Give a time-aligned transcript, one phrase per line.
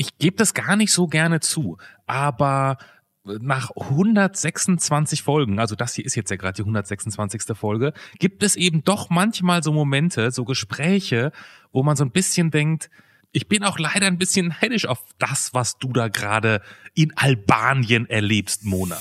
[0.00, 2.78] ich gebe das gar nicht so gerne zu, aber
[3.22, 7.54] nach 126 Folgen, also das hier ist jetzt ja gerade die 126.
[7.54, 11.32] Folge, gibt es eben doch manchmal so Momente, so Gespräche,
[11.70, 12.88] wo man so ein bisschen denkt,
[13.32, 16.62] ich bin auch leider ein bisschen neidisch auf das, was du da gerade
[16.94, 18.96] in Albanien erlebst, Mona.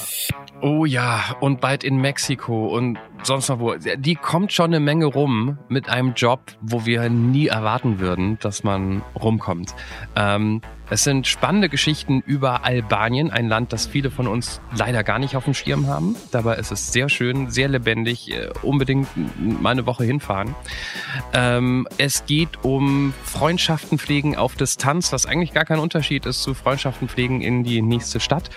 [0.62, 3.76] Oh ja, und bald in Mexiko und sonst noch wo.
[3.76, 8.64] Die kommt schon eine Menge rum mit einem Job, wo wir nie erwarten würden, dass
[8.64, 9.74] man rumkommt.
[10.16, 15.20] Ähm, es sind spannende Geschichten über Albanien, ein Land, das viele von uns leider gar
[15.20, 16.16] nicht auf dem Schirm haben.
[16.32, 18.32] Dabei ist es sehr schön, sehr lebendig.
[18.32, 19.08] Äh, unbedingt
[19.40, 20.56] mal eine Woche hinfahren.
[21.34, 26.54] Ähm, es geht um Freundschaften pflegen auf Distanz, was eigentlich gar kein Unterschied ist zu
[26.54, 28.50] Freundschaften pflegen in die nächste Stadt.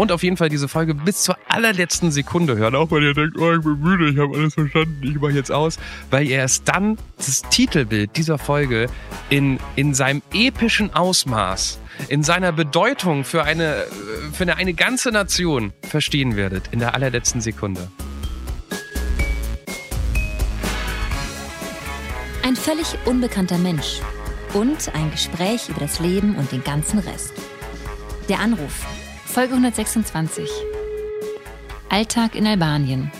[0.00, 3.36] Und auf jeden Fall diese Folge bis zur allerletzten Sekunde hören, auch wenn ihr denkt,
[3.36, 5.78] oh, ich bin müde, ich habe alles verstanden, ich mache jetzt aus,
[6.10, 8.86] weil ihr erst dann das Titelbild dieser Folge
[9.28, 13.84] in, in seinem epischen Ausmaß in seiner Bedeutung für eine,
[14.32, 17.86] für eine, eine ganze Nation verstehen werdet in der allerletzten Sekunde.
[22.42, 24.00] Ein völlig unbekannter Mensch
[24.54, 27.34] und ein Gespräch über das Leben und den ganzen Rest.
[28.30, 28.86] Der Anruf,
[29.32, 30.50] Folge 126.
[31.88, 33.12] Alltag in Albanien.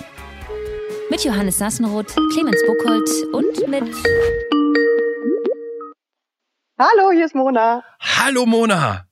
[1.08, 3.84] Mit Johannes Sassenroth, Clemens Buchholz und mit
[6.80, 7.84] Hallo, hier ist Mona.
[8.00, 9.06] Hallo Mona.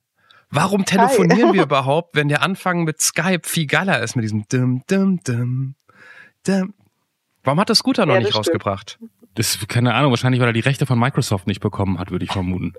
[0.49, 1.55] Warum telefonieren Hi.
[1.55, 5.75] wir überhaupt, wenn der Anfang mit Skype viel geiler ist mit diesem dim dim dim
[6.45, 6.73] dim?
[7.45, 8.99] Warum hat das Scooter noch ja, nicht rausgebracht?
[9.35, 12.31] Das keine Ahnung, wahrscheinlich weil er die Rechte von Microsoft nicht bekommen hat, würde ich
[12.31, 12.73] vermuten.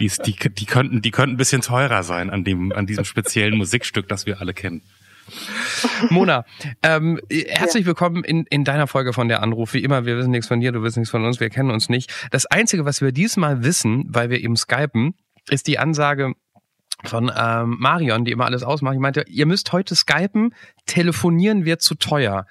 [0.00, 3.56] Die, die, die könnten die könnten ein bisschen teurer sein an dem an diesem speziellen
[3.56, 4.82] Musikstück, das wir alle kennen.
[6.10, 6.44] Mona,
[6.82, 7.88] ähm, herzlich ja.
[7.88, 9.72] willkommen in, in deiner Folge von der Anruf.
[9.72, 11.88] Wie immer, wir wissen nichts von dir, du wissen nichts von uns, wir kennen uns
[11.88, 12.12] nicht.
[12.30, 15.14] Das Einzige, was wir diesmal wissen, weil wir eben skypen,
[15.48, 16.34] ist die Ansage
[17.04, 18.94] von ähm, Marion, die immer alles ausmacht.
[18.94, 20.54] Ich meinte, ihr müsst heute skypen,
[20.86, 22.46] telefonieren wird zu teuer.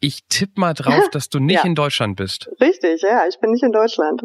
[0.00, 1.64] Ich tippe mal drauf, dass du nicht ja.
[1.64, 2.50] in Deutschland bist.
[2.60, 4.22] Richtig, ja, ich bin nicht in Deutschland.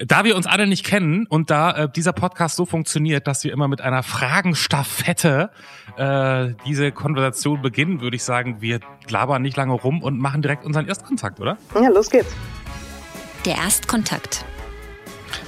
[0.00, 3.52] Da wir uns alle nicht kennen und da äh, dieser Podcast so funktioniert, dass wir
[3.52, 5.50] immer mit einer Fragenstaffette
[5.98, 10.64] äh, diese Konversation beginnen, würde ich sagen, wir labern nicht lange rum und machen direkt
[10.64, 11.58] unseren Erstkontakt, oder?
[11.74, 12.34] Ja, los geht's.
[13.44, 14.46] Der Erstkontakt.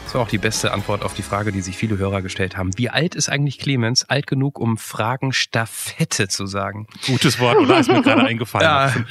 [0.05, 2.76] Das war auch die beste Antwort auf die Frage, die sich viele Hörer gestellt haben.
[2.76, 4.05] Wie alt ist eigentlich Clemens?
[4.09, 6.87] Alt genug, um Fragenstaffette zu sagen.
[7.06, 7.81] Gutes Wort, oder?
[7.81, 8.66] Ist mir gerade eingefallen.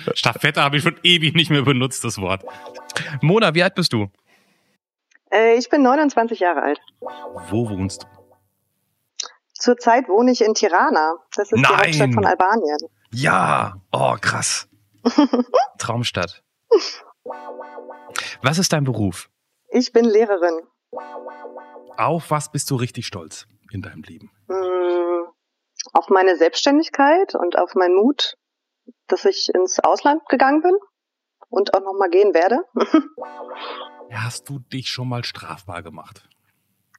[0.06, 0.14] Ja.
[0.14, 2.44] Staffette habe ich schon ewig nicht mehr benutzt, das Wort.
[3.22, 4.12] Mona, wie alt bist du?
[5.34, 6.80] Äh, ich bin 29 Jahre alt.
[7.50, 8.08] Wo wohnst du?
[9.54, 11.16] Zurzeit wohne ich in Tirana.
[11.36, 11.64] Das ist Nein.
[11.64, 12.78] die Hauptstadt von Albanien.
[13.12, 14.68] Ja, oh krass.
[15.78, 16.44] Traumstadt.
[18.42, 19.30] Was ist dein Beruf?
[19.70, 20.62] Ich bin Lehrerin.
[21.98, 24.32] Auf was bist du richtig stolz in deinem Leben?
[24.50, 25.26] Hm,
[25.94, 28.36] auf meine Selbstständigkeit und auf meinen Mut,
[29.08, 30.76] dass ich ins Ausland gegangen bin
[31.54, 32.64] und auch noch mal gehen werde.
[34.12, 36.28] Hast du dich schon mal strafbar gemacht?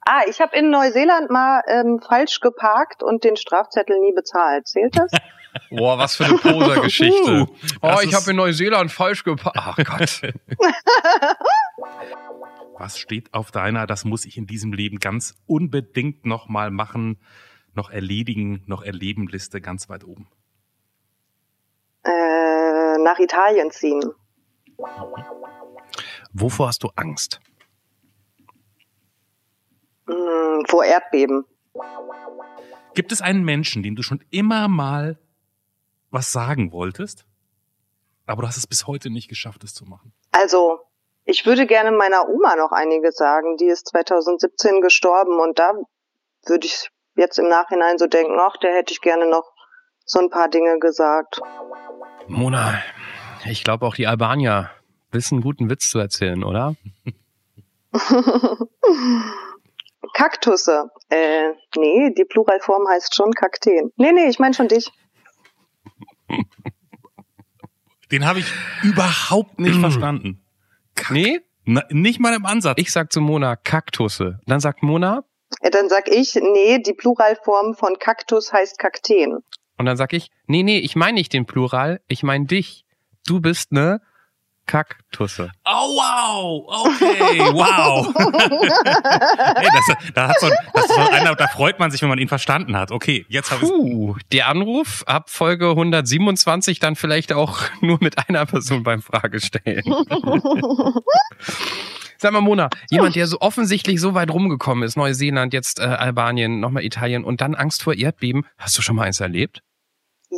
[0.06, 4.68] Ah, ich habe in Neuseeland mal ähm, falsch geparkt und den Strafzettel nie bezahlt.
[4.68, 5.10] Zählt das?
[5.70, 7.46] Boah, was für eine Poser-Geschichte.
[7.80, 9.58] oh, ich habe in Neuseeland falsch geparkt.
[9.58, 10.22] Ach Gott.
[12.78, 17.20] was steht auf deiner, das muss ich in diesem Leben ganz unbedingt noch mal machen,
[17.72, 20.28] noch erledigen, noch erleben Liste ganz weit oben?
[22.04, 24.02] Äh, nach Italien ziehen.
[26.32, 27.40] Wovor hast du Angst?
[30.06, 31.44] Hm, vor Erdbeben.
[32.94, 35.18] Gibt es einen Menschen, dem du schon immer mal
[36.10, 37.26] was sagen wolltest,
[38.26, 40.12] aber du hast es bis heute nicht geschafft, es zu machen?
[40.30, 40.80] Also,
[41.24, 43.56] ich würde gerne meiner Oma noch einiges sagen.
[43.56, 45.72] Die ist 2017 gestorben und da
[46.46, 49.52] würde ich jetzt im Nachhinein so denken, ach, der hätte ich gerne noch
[50.04, 51.40] so ein paar Dinge gesagt.
[52.28, 52.74] Mona,
[53.46, 54.70] ich glaube auch die Albanier
[55.10, 56.74] wissen, guten Witz zu erzählen, oder?
[60.14, 60.90] Kaktusse.
[61.08, 63.90] Äh, nee, die Pluralform heißt schon Kakteen.
[63.96, 64.90] Nee, nee, ich meine schon dich.
[68.10, 68.46] Den habe ich
[68.82, 70.44] überhaupt nicht verstanden.
[70.94, 71.40] Kak nee?
[71.64, 72.78] Na, nicht mal im Ansatz.
[72.78, 74.38] Ich sag zu Mona Kaktusse.
[74.46, 75.24] Dann sagt Mona?
[75.62, 79.38] Ja, dann sag ich, nee, die Pluralform von Kaktus heißt Kakteen.
[79.78, 82.84] Und dann sag ich, nee, nee, ich meine nicht den Plural, ich meine dich.
[83.26, 84.00] Du bist ne
[84.66, 85.50] Kaktusse.
[85.66, 88.06] Oh wow, okay, wow.
[89.56, 92.18] hey, das, da, hat so, das ist so einer, da freut man sich, wenn man
[92.18, 92.90] ihn verstanden hat.
[92.90, 93.70] Okay, jetzt habe ich.
[94.32, 99.84] Der Anruf ab Folge 127 dann vielleicht auch nur mit einer Person beim Fragestellen.
[102.16, 106.58] Sag mal, Mona, jemand, der so offensichtlich so weit rumgekommen ist, Neuseeland, jetzt äh, Albanien,
[106.58, 109.62] nochmal Italien und dann Angst vor Erdbeben, hast du schon mal eins erlebt?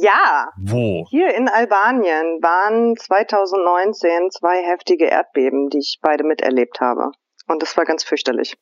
[0.01, 0.51] Ja.
[0.57, 1.07] Wo?
[1.11, 7.13] Hier in Albanien waren 2019 zwei heftige Erdbeben, die ich beide miterlebt habe.
[7.47, 8.57] Und das war ganz fürchterlich.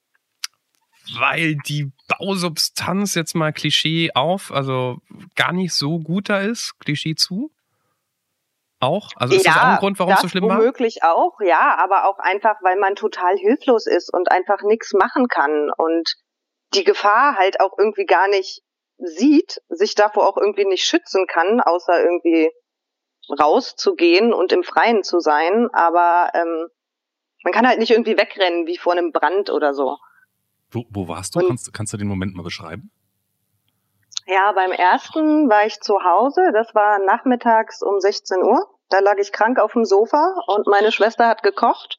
[1.19, 4.99] Weil die Bausubstanz jetzt mal Klischee auf, also
[5.37, 7.51] gar nicht so gut da ist, Klischee zu?
[8.85, 9.09] auch?
[9.17, 10.59] Also ist ja, das auch ein Grund, warum es so schlimm war?
[10.59, 15.29] Womöglich auch, ja, aber auch einfach, weil man total hilflos ist und einfach nichts machen
[15.29, 16.15] kann und
[16.75, 18.63] die Gefahr halt auch irgendwie gar nicht
[18.99, 22.51] sieht, sich davor auch irgendwie nicht schützen kann, außer irgendwie
[23.39, 25.69] rauszugehen und im Freien zu sein.
[25.73, 26.69] Aber ähm,
[27.43, 29.99] man kann halt nicht irgendwie wegrennen wie vor einem Brand oder so.
[30.71, 31.47] Wo, wo warst du?
[31.47, 32.91] kannst, kannst du den Moment mal beschreiben?
[34.27, 36.51] Ja, beim ersten war ich zu Hause.
[36.53, 38.67] Das war nachmittags um 16 Uhr.
[38.89, 41.99] Da lag ich krank auf dem Sofa und meine Schwester hat gekocht.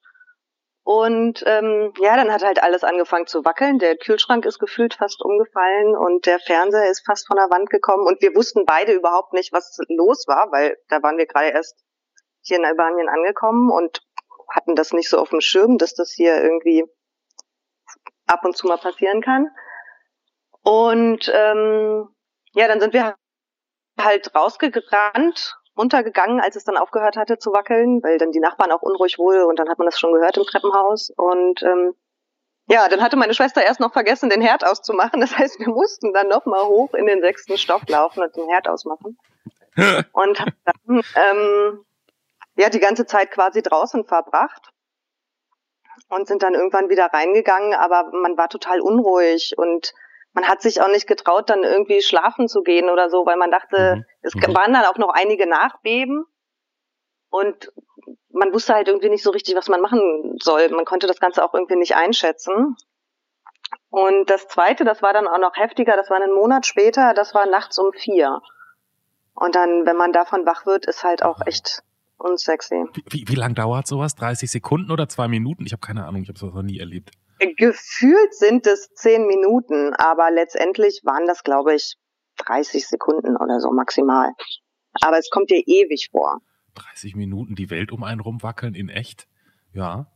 [0.86, 3.80] Und ähm, ja, dann hat halt alles angefangen zu wackeln.
[3.80, 8.06] Der Kühlschrank ist gefühlt fast umgefallen und der Fernseher ist fast von der Wand gekommen.
[8.06, 11.84] Und wir wussten beide überhaupt nicht, was los war, weil da waren wir gerade erst
[12.44, 14.04] hier in Albanien angekommen und
[14.54, 16.86] hatten das nicht so auf dem Schirm, dass das hier irgendwie
[18.28, 19.50] ab und zu mal passieren kann.
[20.62, 22.10] Und ähm,
[22.54, 23.16] ja, dann sind wir
[24.00, 28.81] halt rausgerannt runtergegangen, als es dann aufgehört hatte zu wackeln, weil dann die Nachbarn auch
[28.81, 31.12] unruhig wurde und dann hat man das schon gehört im Treppenhaus.
[31.16, 31.94] Und ähm,
[32.68, 35.22] ja, dann hatte meine Schwester erst noch vergessen, den Herd auszumachen.
[35.22, 38.68] Das heißt, wir mussten dann nochmal hoch in den sechsten Stock laufen und den Herd
[38.68, 39.18] ausmachen.
[40.13, 41.86] und haben dann ähm,
[42.56, 44.69] ja die ganze Zeit quasi draußen verbracht
[46.10, 49.94] und sind dann irgendwann wieder reingegangen, aber man war total unruhig und
[50.36, 53.52] man hat sich auch nicht getraut, dann irgendwie schlafen zu gehen oder so, weil man
[53.52, 54.06] dachte, mhm.
[54.22, 54.54] es mhm.
[54.54, 56.26] waren dann auch noch einige Nachbeben
[57.30, 57.72] und
[58.30, 60.68] man wusste halt irgendwie nicht so richtig, was man machen soll.
[60.70, 62.76] Man konnte das Ganze auch irgendwie nicht einschätzen.
[63.90, 67.34] Und das zweite, das war dann auch noch heftiger, das war einen Monat später, das
[67.34, 68.42] war nachts um vier.
[69.34, 71.82] Und dann, wenn man davon wach wird, ist halt auch echt
[72.18, 72.86] unsexy.
[72.94, 74.16] Wie, wie, wie lang dauert sowas?
[74.16, 75.66] 30 Sekunden oder zwei Minuten?
[75.66, 77.12] Ich habe keine Ahnung, ich habe sowas noch nie erlebt.
[77.40, 81.96] Gefühlt sind es zehn Minuten, aber letztendlich waren das, glaube ich,
[82.38, 84.32] 30 Sekunden oder so maximal.
[85.02, 86.40] Aber es kommt dir ewig vor.
[86.76, 89.28] 30 Minuten die Welt um einen rumwackeln in echt?
[89.74, 90.08] Ja.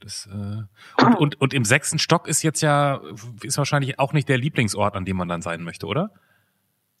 [0.00, 3.00] Das, äh, und, und, und im sechsten Stock ist jetzt ja,
[3.42, 6.10] ist wahrscheinlich auch nicht der Lieblingsort, an dem man dann sein möchte, oder?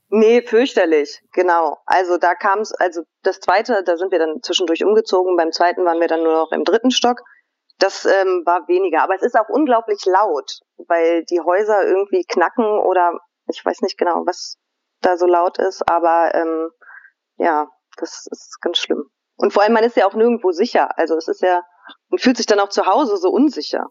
[0.08, 1.78] Nee, fürchterlich, genau.
[1.84, 5.84] Also da kam es, also das zweite, da sind wir dann zwischendurch umgezogen, beim zweiten
[5.84, 7.22] waren wir dann nur noch im dritten Stock.
[7.78, 9.02] Das ähm, war weniger.
[9.02, 13.18] Aber es ist auch unglaublich laut, weil die Häuser irgendwie knacken oder
[13.48, 14.56] ich weiß nicht genau, was
[15.02, 16.70] da so laut ist, aber ähm,
[17.36, 19.04] ja, das ist ganz schlimm.
[19.36, 20.98] Und vor allem, man ist ja auch nirgendwo sicher.
[20.98, 21.62] Also es ist ja,
[22.08, 23.86] man fühlt sich dann auch zu Hause so unsicher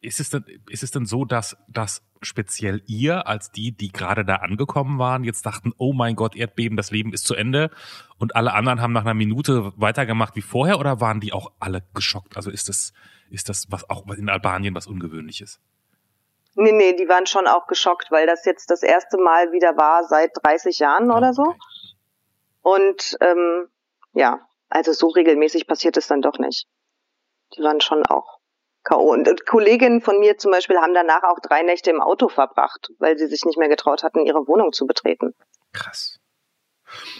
[0.00, 4.24] ist es denn, ist es denn so, dass, dass speziell ihr als die, die gerade
[4.24, 7.70] da angekommen waren, jetzt dachten, oh mein Gott, Erdbeben, das Leben ist zu Ende
[8.18, 11.82] und alle anderen haben nach einer Minute weitergemacht wie vorher oder waren die auch alle
[11.94, 12.36] geschockt?
[12.36, 12.92] Also ist das,
[13.30, 15.60] ist das was auch in Albanien was Ungewöhnliches?
[16.54, 20.04] Nee, nee, die waren schon auch geschockt, weil das jetzt das erste Mal wieder war
[20.04, 21.34] seit 30 Jahren oder okay.
[21.34, 21.54] so.
[22.60, 23.68] Und ähm,
[24.12, 26.66] ja, also so regelmäßig passiert es dann doch nicht.
[27.56, 28.41] Die waren schon auch
[28.84, 29.12] K.O.
[29.12, 33.16] Und Kolleginnen von mir zum Beispiel haben danach auch drei Nächte im Auto verbracht, weil
[33.16, 35.34] sie sich nicht mehr getraut hatten, ihre Wohnung zu betreten.
[35.72, 36.18] Krass.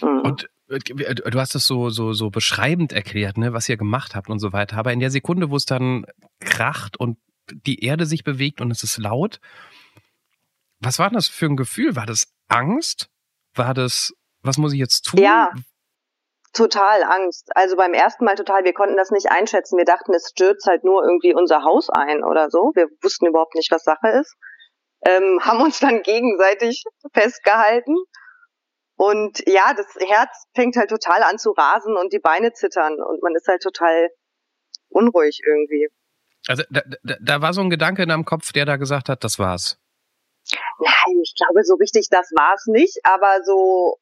[0.01, 0.21] Mhm.
[0.21, 4.29] Und äh, du hast es so, so, so beschreibend erklärt, ne, was ihr gemacht habt
[4.29, 4.77] und so weiter.
[4.77, 6.05] Aber in der Sekunde, wo es dann
[6.39, 7.17] kracht und
[7.51, 9.39] die Erde sich bewegt und es ist laut,
[10.79, 11.95] was war das für ein Gefühl?
[11.95, 13.09] War das Angst?
[13.55, 15.21] War das, was muss ich jetzt tun?
[15.21, 15.51] Ja,
[16.53, 17.49] total Angst.
[17.55, 19.77] Also beim ersten Mal total, wir konnten das nicht einschätzen.
[19.77, 22.71] Wir dachten, es stürzt halt nur irgendwie unser Haus ein oder so.
[22.75, 24.35] Wir wussten überhaupt nicht, was Sache ist.
[25.05, 26.83] Ähm, haben uns dann gegenseitig
[27.13, 27.95] festgehalten.
[28.95, 33.23] Und ja, das Herz fängt halt total an zu rasen und die Beine zittern und
[33.23, 34.09] man ist halt total
[34.89, 35.89] unruhig irgendwie.
[36.47, 39.23] Also da, da, da war so ein Gedanke in deinem Kopf, der da gesagt hat,
[39.23, 39.79] das war's.
[40.77, 43.97] Nein, ich glaube so richtig, das war's nicht, aber so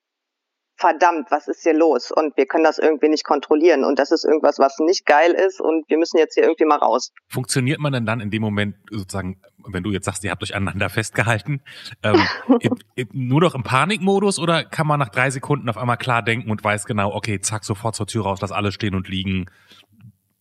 [0.75, 2.12] verdammt, was ist hier los?
[2.12, 3.84] Und wir können das irgendwie nicht kontrollieren.
[3.84, 5.62] Und das ist irgendwas, was nicht geil ist.
[5.62, 7.12] Und wir müssen jetzt hier irgendwie mal raus.
[7.28, 10.56] Funktioniert man denn dann in dem Moment sozusagen, wenn du jetzt sagst, ihr habt euch
[10.56, 11.62] aneinander festgehalten,
[12.04, 12.22] ähm,
[13.12, 16.63] nur noch im Panikmodus oder kann man nach drei Sekunden auf einmal klar denken und
[16.63, 19.46] weiß genau, okay, zack, sofort zur Tür raus, lass alle stehen und liegen.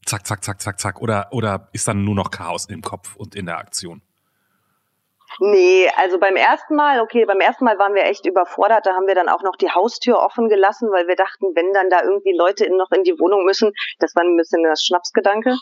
[0.06, 1.00] Zack, zack, zack, zack, zack.
[1.00, 4.02] Oder, oder ist dann nur noch Chaos im Kopf und in der Aktion?
[5.38, 8.84] Nee, also beim ersten Mal, okay, beim ersten Mal waren wir echt überfordert.
[8.86, 11.88] Da haben wir dann auch noch die Haustür offen gelassen, weil wir dachten, wenn dann
[11.88, 15.56] da irgendwie Leute in, noch in die Wohnung müssen, das war ein bisschen das Schnapsgedanke.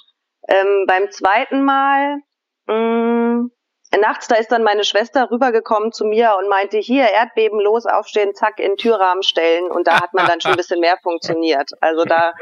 [0.49, 2.19] Ähm, beim zweiten Mal,
[2.67, 3.51] mh, mm,
[3.97, 8.35] nachts, da ist dann meine Schwester rübergekommen zu mir und meinte, hier, Erdbeben, los, aufstehen,
[8.35, 9.71] zack, in den Türrahmen stellen.
[9.71, 11.71] Und da hat man dann schon ein bisschen mehr funktioniert.
[11.81, 12.33] Also da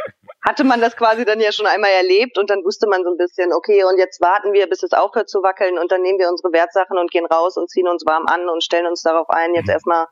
[0.44, 3.16] hatte man das quasi dann ja schon einmal erlebt und dann wusste man so ein
[3.16, 6.28] bisschen, okay, und jetzt warten wir, bis es aufhört zu wackeln und dann nehmen wir
[6.28, 9.54] unsere Wertsachen und gehen raus und ziehen uns warm an und stellen uns darauf ein,
[9.54, 9.72] jetzt mhm.
[9.72, 10.06] erstmal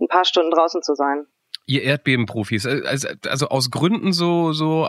[0.00, 1.26] ein paar Stunden draußen zu sein.
[1.66, 4.84] Ihr Erdbebenprofis, äh, also, also aus Gründen so, so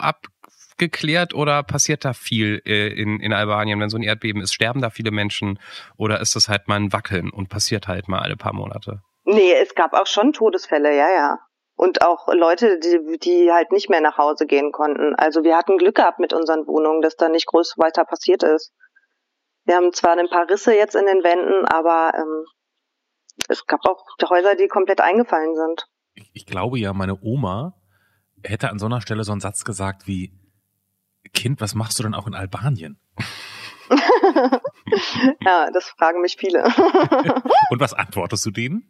[0.82, 4.54] abgeklärt oder passiert da viel äh, in, in Albanien, wenn so ein Erdbeben ist?
[4.54, 5.60] Sterben da viele Menschen
[5.98, 9.02] oder ist das halt mal ein Wackeln und passiert halt mal alle paar Monate?
[9.24, 11.40] Nee, es gab auch schon Todesfälle, ja, ja
[11.76, 15.16] und auch Leute, die, die halt nicht mehr nach Hause gehen konnten.
[15.16, 18.72] Also wir hatten Glück gehabt mit unseren Wohnungen, dass da nicht groß weiter passiert ist.
[19.66, 22.46] Wir haben zwar ein paar Risse jetzt in den Wänden, aber ähm,
[23.48, 25.88] es gab auch Häuser, die komplett eingefallen sind.
[26.14, 27.74] Ich, ich glaube ja, meine Oma
[28.44, 30.32] hätte an so einer Stelle so einen Satz gesagt wie,
[31.34, 33.00] Kind, was machst du denn auch in Albanien?
[35.46, 36.64] ja, das fragen mich viele.
[37.70, 38.90] Und was antwortest du denen?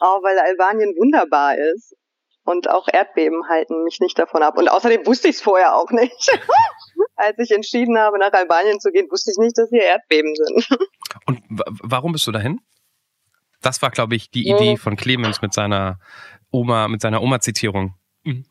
[0.00, 1.96] Oh, weil Albanien wunderbar ist.
[2.44, 4.56] Und auch Erdbeben halten mich nicht davon ab.
[4.56, 6.30] Und außerdem wusste ich es vorher auch nicht.
[7.16, 10.80] Als ich entschieden habe, nach Albanien zu gehen, wusste ich nicht, dass hier Erdbeben sind.
[11.26, 11.42] Und
[11.82, 12.60] warum bist du dahin?
[13.60, 15.98] Das war, glaube ich, die Idee von Clemens mit seiner
[16.50, 17.94] Oma, mit seiner Oma-Zitierung.
[18.22, 18.44] Mhm.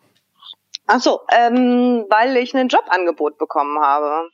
[0.87, 4.29] Ach so, ähm, weil ich ein Jobangebot bekommen habe.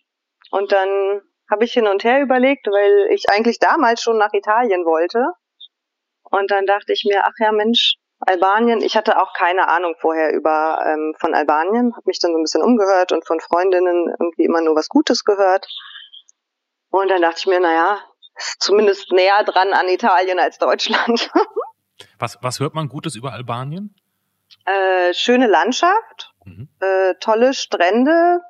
[0.52, 4.86] Und dann habe ich hin und her überlegt, weil ich eigentlich damals schon nach Italien
[4.86, 5.26] wollte.
[6.24, 8.82] Und dann dachte ich mir, ach ja, Mensch, Albanien.
[8.82, 12.44] Ich hatte auch keine Ahnung vorher über ähm, von Albanien, habe mich dann so ein
[12.44, 15.68] bisschen umgehört und von Freundinnen irgendwie immer nur was Gutes gehört.
[16.90, 18.00] Und dann dachte ich mir, naja,
[18.38, 21.30] ist zumindest näher dran an Italien als Deutschland.
[22.20, 23.96] was, was hört man Gutes über Albanien?
[24.66, 26.70] Äh, schöne Landschaft, mhm.
[26.80, 28.42] äh, tolle Strände,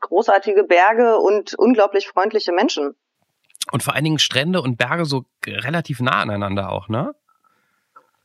[0.00, 2.94] großartige Berge und unglaublich freundliche Menschen.
[3.70, 7.14] Und vor allen Dingen Strände und Berge so relativ nah aneinander auch, ne?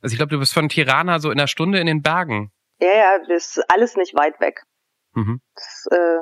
[0.02, 2.52] Also ich glaube, du bist von Tirana so in einer Stunde in den Bergen.
[2.80, 4.64] Ja, ja, das ist alles nicht weit weg.
[5.14, 5.42] Mhm.
[5.56, 6.20] Das, äh,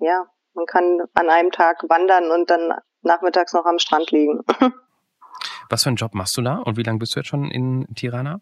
[0.00, 4.40] ja, man kann an einem Tag wandern und dann nachmittags noch am Strand liegen.
[5.70, 7.86] Was für einen Job machst du da und wie lange bist du jetzt schon in
[7.94, 8.40] Tirana?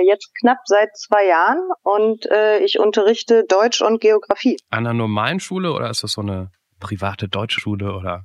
[0.00, 4.58] Äh, jetzt knapp seit zwei Jahren und äh, ich unterrichte Deutsch und Geografie.
[4.70, 8.24] An einer normalen Schule oder ist das so eine private Deutschschule oder?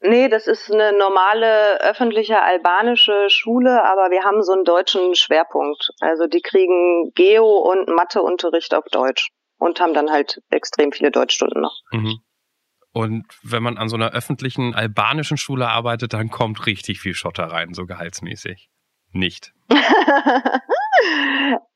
[0.00, 5.90] Nee, das ist eine normale öffentliche albanische Schule, aber wir haben so einen deutschen Schwerpunkt.
[6.00, 9.28] Also die kriegen Geo- und Matheunterricht auf Deutsch
[9.58, 11.80] und haben dann halt extrem viele Deutschstunden noch.
[11.90, 12.20] Mhm.
[12.92, 17.44] Und wenn man an so einer öffentlichen albanischen Schule arbeitet, dann kommt richtig viel Schotter
[17.44, 18.70] rein, so gehaltsmäßig.
[19.18, 19.52] Nicht.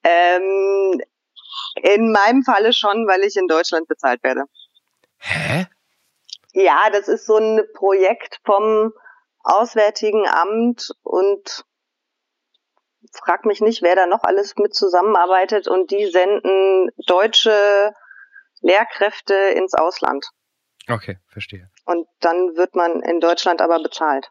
[0.04, 1.00] ähm,
[1.82, 4.44] in meinem Falle schon, weil ich in Deutschland bezahlt werde.
[5.18, 5.66] Hä?
[6.52, 8.92] Ja, das ist so ein Projekt vom
[9.42, 11.64] Auswärtigen Amt und
[13.12, 17.92] frag mich nicht, wer da noch alles mit zusammenarbeitet und die senden deutsche
[18.60, 20.24] Lehrkräfte ins Ausland.
[20.88, 21.68] Okay, verstehe.
[21.86, 24.30] Und dann wird man in Deutschland aber bezahlt.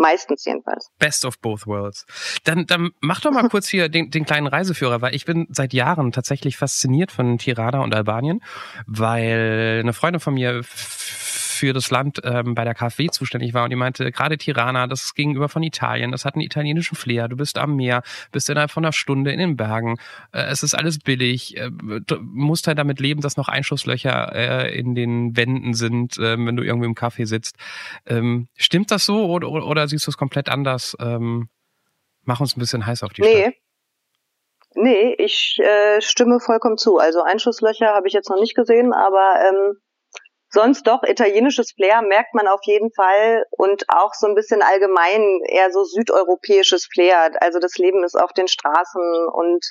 [0.00, 0.90] Meistens jedenfalls.
[0.98, 2.06] Best of both worlds.
[2.44, 5.74] Dann, dann mach doch mal kurz hier den, den kleinen Reiseführer, weil ich bin seit
[5.74, 8.40] Jahren tatsächlich fasziniert von Tirana und Albanien,
[8.86, 10.62] weil eine Freundin von mir
[11.60, 15.04] für das Land ähm, bei der KfW zuständig war und die meinte, gerade Tirana, das
[15.04, 18.02] ist gegenüber von Italien, das hat einen italienischen Flair, du bist am Meer,
[18.32, 19.98] bist innerhalb von einer Stunde in den Bergen,
[20.32, 24.78] äh, es ist alles billig, äh, du musst halt damit leben, dass noch Einschusslöcher äh,
[24.78, 27.56] in den Wänden sind, äh, wenn du irgendwie im Café sitzt.
[28.06, 30.96] Ähm, stimmt das so oder, oder siehst du es komplett anders?
[30.98, 31.50] Ähm,
[32.24, 33.42] mach uns ein bisschen heiß auf die nee.
[33.42, 33.54] Stadt.
[34.76, 36.98] Nee, ich äh, stimme vollkommen zu.
[36.98, 39.76] Also Einschusslöcher habe ich jetzt noch nicht gesehen, aber ähm,
[40.50, 45.40] sonst doch italienisches Flair merkt man auf jeden Fall und auch so ein bisschen allgemein
[45.46, 47.30] eher so südeuropäisches Flair.
[47.40, 49.64] Also das Leben ist auf den Straßen und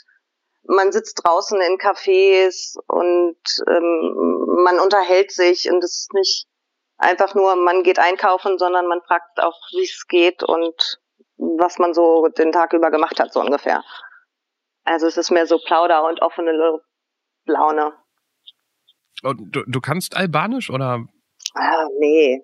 [0.63, 6.47] man sitzt draußen in Cafés und ähm, man unterhält sich und es ist nicht
[6.97, 10.99] einfach nur, man geht einkaufen, sondern man fragt auch, wie es geht und
[11.37, 13.83] was man so den Tag über gemacht hat, so ungefähr.
[14.83, 16.81] Also es ist mehr so Plauder und offene
[17.45, 17.93] Laune.
[19.23, 21.05] Und du, du kannst Albanisch oder?
[21.53, 22.41] Ah, nee,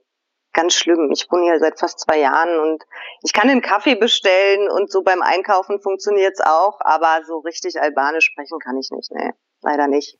[0.54, 1.12] ganz schlimm.
[1.12, 2.84] Ich wohne hier seit fast zwei Jahren und
[3.24, 8.26] ich kann einen Kaffee bestellen und so beim Einkaufen funktioniert's auch, aber so richtig Albanisch
[8.26, 9.32] sprechen kann ich nicht, nee,
[9.62, 10.18] leider nicht.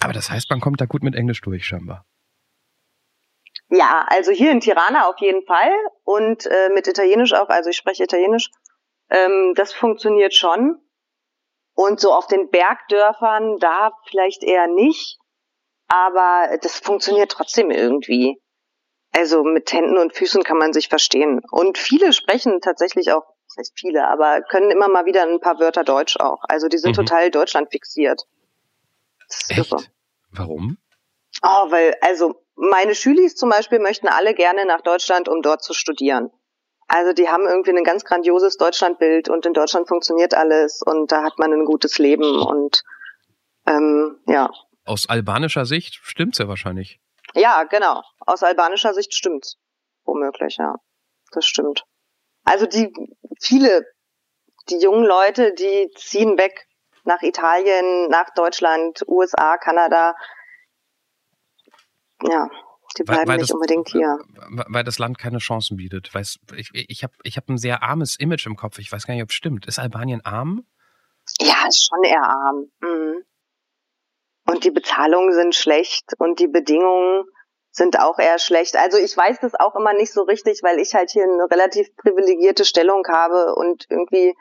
[0.00, 2.04] Aber das heißt, man kommt da gut mit Englisch durch, scheinbar.
[3.68, 5.72] Ja, also hier in Tirana auf jeden Fall
[6.04, 8.50] und äh, mit Italienisch auch, also ich spreche Italienisch.
[9.10, 10.80] Ähm, das funktioniert schon.
[11.74, 15.18] Und so auf den Bergdörfern, da vielleicht eher nicht.
[15.88, 18.40] Aber das funktioniert trotzdem irgendwie.
[19.12, 21.40] Also mit Händen und Füßen kann man sich verstehen.
[21.50, 25.58] Und viele sprechen tatsächlich auch, das heißt viele, aber können immer mal wieder ein paar
[25.58, 26.42] Wörter Deutsch auch.
[26.48, 27.06] Also die sind mhm.
[27.06, 28.26] total Deutschland fixiert.
[29.48, 29.74] Echt?
[30.32, 30.76] Warum?
[31.42, 35.72] Oh, weil, also meine Schülis zum Beispiel möchten alle gerne nach Deutschland, um dort zu
[35.72, 36.30] studieren.
[36.88, 41.22] Also die haben irgendwie ein ganz grandioses Deutschlandbild und in Deutschland funktioniert alles und da
[41.22, 42.82] hat man ein gutes Leben und
[43.66, 44.50] ähm, ja.
[44.86, 47.00] Aus albanischer Sicht stimmt's ja wahrscheinlich.
[47.34, 48.02] Ja, genau.
[48.20, 49.58] Aus albanischer Sicht stimmt's.
[50.04, 50.76] Womöglich, ja.
[51.32, 51.84] Das stimmt.
[52.44, 52.92] Also die
[53.40, 53.84] viele,
[54.70, 56.66] die jungen Leute, die ziehen weg
[57.04, 60.14] nach Italien, nach Deutschland, USA, Kanada.
[62.22, 62.48] Ja,
[62.96, 64.18] die bleiben weil, weil nicht das, unbedingt hier.
[64.48, 66.14] Weil das Land keine Chancen bietet.
[66.14, 68.78] Weiß, ich ich habe ich hab ein sehr armes Image im Kopf.
[68.78, 69.66] Ich weiß gar nicht, ob es stimmt.
[69.66, 70.64] Ist Albanien arm?
[71.40, 72.70] Ja, ist schon eher arm.
[72.80, 73.24] Mhm.
[74.46, 77.24] Und die Bezahlungen sind schlecht und die Bedingungen
[77.72, 78.76] sind auch eher schlecht.
[78.76, 81.94] Also ich weiß das auch immer nicht so richtig, weil ich halt hier eine relativ
[81.96, 84.34] privilegierte Stellung habe und irgendwie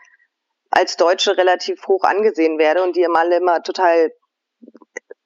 [0.72, 4.12] als Deutsche relativ hoch angesehen werde und die immer alle immer total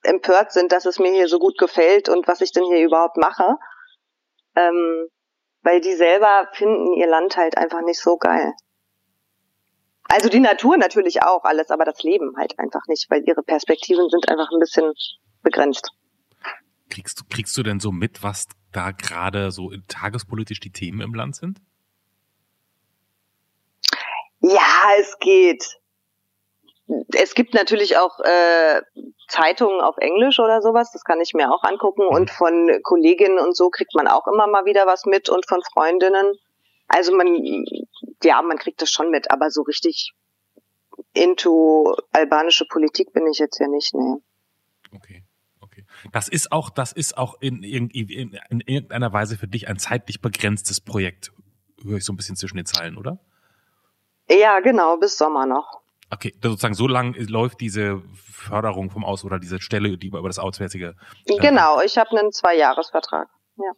[0.03, 3.17] empört sind, dass es mir hier so gut gefällt und was ich denn hier überhaupt
[3.17, 3.57] mache.
[4.55, 5.07] Ähm,
[5.61, 8.53] weil die selber finden ihr Land halt einfach nicht so geil.
[10.09, 14.09] Also die Natur natürlich auch alles, aber das Leben halt einfach nicht, weil ihre Perspektiven
[14.09, 14.91] sind einfach ein bisschen
[15.43, 15.91] begrenzt.
[16.89, 21.13] Kriegst du, kriegst du denn so mit, was da gerade so tagespolitisch die Themen im
[21.13, 21.59] Land sind?
[24.41, 25.79] Ja, es geht
[27.13, 28.81] es gibt natürlich auch äh,
[29.27, 32.03] Zeitungen auf Englisch oder sowas, das kann ich mir auch angucken.
[32.03, 32.15] Mhm.
[32.15, 35.61] Und von Kolleginnen und so kriegt man auch immer mal wieder was mit und von
[35.73, 36.33] Freundinnen.
[36.87, 37.27] Also man,
[38.23, 40.13] ja, man kriegt das schon mit, aber so richtig
[41.13, 44.15] into albanische Politik bin ich jetzt ja nicht, nee.
[44.95, 45.23] Okay.
[45.61, 45.85] Okay.
[46.11, 49.77] Das ist auch, das ist auch in, in, in, in irgendeiner Weise für dich ein
[49.77, 51.31] zeitlich begrenztes Projekt.
[51.83, 53.19] Höre ich so ein bisschen zwischen den Zeilen, oder?
[54.29, 55.81] Ja, genau, bis Sommer noch.
[56.11, 60.39] Okay, sozusagen so lang läuft diese Förderung vom Aus oder diese Stelle, die über das
[60.39, 60.95] Auswärtige.
[61.25, 63.29] Äh, genau, ich habe einen Zwei-Jahres-Vertrag.
[63.57, 63.71] Ja.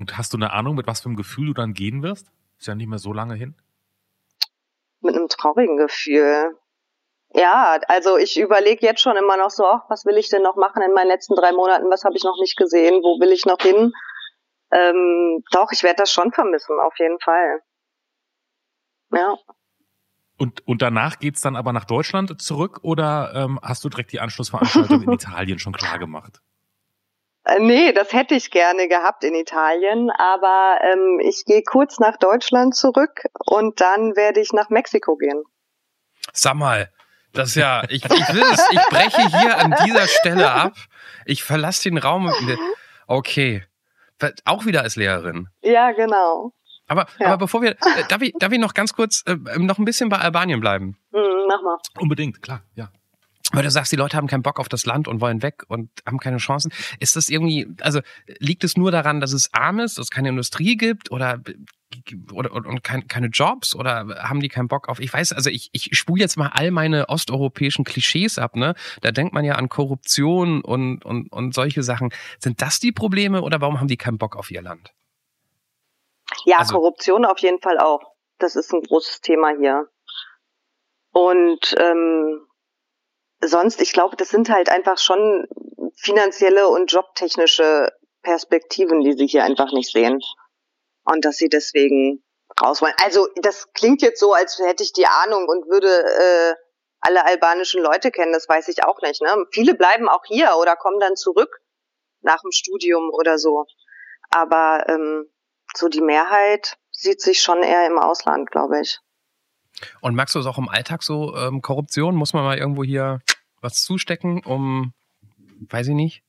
[0.00, 2.32] Und hast du eine Ahnung, mit was für einem Gefühl du dann gehen wirst?
[2.62, 3.56] Ist ja nicht mehr so lange hin.
[5.00, 6.56] Mit einem traurigen Gefühl.
[7.34, 10.54] Ja, also ich überlege jetzt schon immer noch so, ach, was will ich denn noch
[10.54, 11.90] machen in meinen letzten drei Monaten?
[11.90, 13.02] Was habe ich noch nicht gesehen?
[13.02, 13.92] Wo will ich noch hin?
[14.70, 17.62] Ähm, doch, ich werde das schon vermissen, auf jeden Fall.
[19.12, 19.34] Ja.
[20.38, 24.20] Und, und danach geht's dann aber nach Deutschland zurück oder ähm, hast du direkt die
[24.20, 26.40] Anschlussveranstaltung in Italien schon klar gemacht?
[27.44, 32.16] Äh, nee, das hätte ich gerne gehabt in Italien, aber ähm, ich gehe kurz nach
[32.16, 35.42] Deutschland zurück und dann werde ich nach Mexiko gehen.
[36.32, 36.90] Sag mal,
[37.32, 40.74] das ist ja, ich, ich will es, ich breche hier an dieser Stelle ab.
[41.24, 42.32] Ich verlasse den Raum.
[43.06, 43.64] Okay.
[44.44, 45.48] Auch wieder als Lehrerin.
[45.62, 46.52] Ja, genau.
[46.86, 47.28] Aber, ja.
[47.28, 50.08] aber bevor wir, äh, darf, ich, darf ich noch ganz kurz äh, noch ein bisschen
[50.08, 50.98] bei Albanien bleiben?
[51.10, 51.78] Mhm, mach mal.
[51.98, 52.90] Unbedingt, klar, ja.
[53.52, 55.90] Weil du sagst, die Leute haben keinen Bock auf das Land und wollen weg und
[56.06, 56.72] haben keine Chancen.
[57.00, 58.00] Ist das irgendwie, also
[58.38, 61.40] liegt es nur daran, dass es arm ist, dass es keine Industrie gibt oder
[62.32, 64.98] oder und kein, keine Jobs oder haben die keinen Bock auf?
[64.98, 68.74] Ich weiß, also ich, ich spule jetzt mal all meine osteuropäischen Klischees ab, ne?
[69.02, 72.10] Da denkt man ja an Korruption und, und, und solche Sachen.
[72.38, 74.94] Sind das die Probleme oder warum haben die keinen Bock auf ihr Land?
[76.44, 78.00] Ja, also, Korruption auf jeden Fall auch.
[78.38, 79.86] Das ist ein großes Thema hier.
[81.12, 82.40] Und ähm,
[83.42, 85.46] sonst, ich glaube, das sind halt einfach schon
[85.94, 90.20] finanzielle und jobtechnische Perspektiven, die sie hier einfach nicht sehen.
[91.04, 92.22] Und dass sie deswegen
[92.62, 92.94] raus wollen.
[93.02, 96.54] Also das klingt jetzt so, als hätte ich die Ahnung und würde äh,
[97.00, 98.32] alle albanischen Leute kennen.
[98.32, 99.20] Das weiß ich auch nicht.
[99.22, 99.46] Ne?
[99.50, 101.60] Viele bleiben auch hier oder kommen dann zurück
[102.20, 103.66] nach dem Studium oder so.
[104.30, 105.28] Aber ähm,
[105.74, 109.00] so die Mehrheit sieht sich schon eher im Ausland, glaube ich.
[110.00, 112.14] Und merkst du es auch im Alltag so, ähm, Korruption?
[112.14, 113.20] Muss man mal irgendwo hier
[113.60, 114.92] was zustecken, um,
[115.70, 116.22] weiß ich nicht?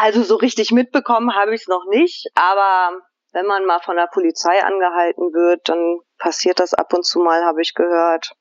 [0.00, 3.00] Also so richtig mitbekommen habe ich es noch nicht, aber
[3.32, 7.44] wenn man mal von der Polizei angehalten wird, dann passiert das ab und zu mal,
[7.44, 8.32] habe ich gehört.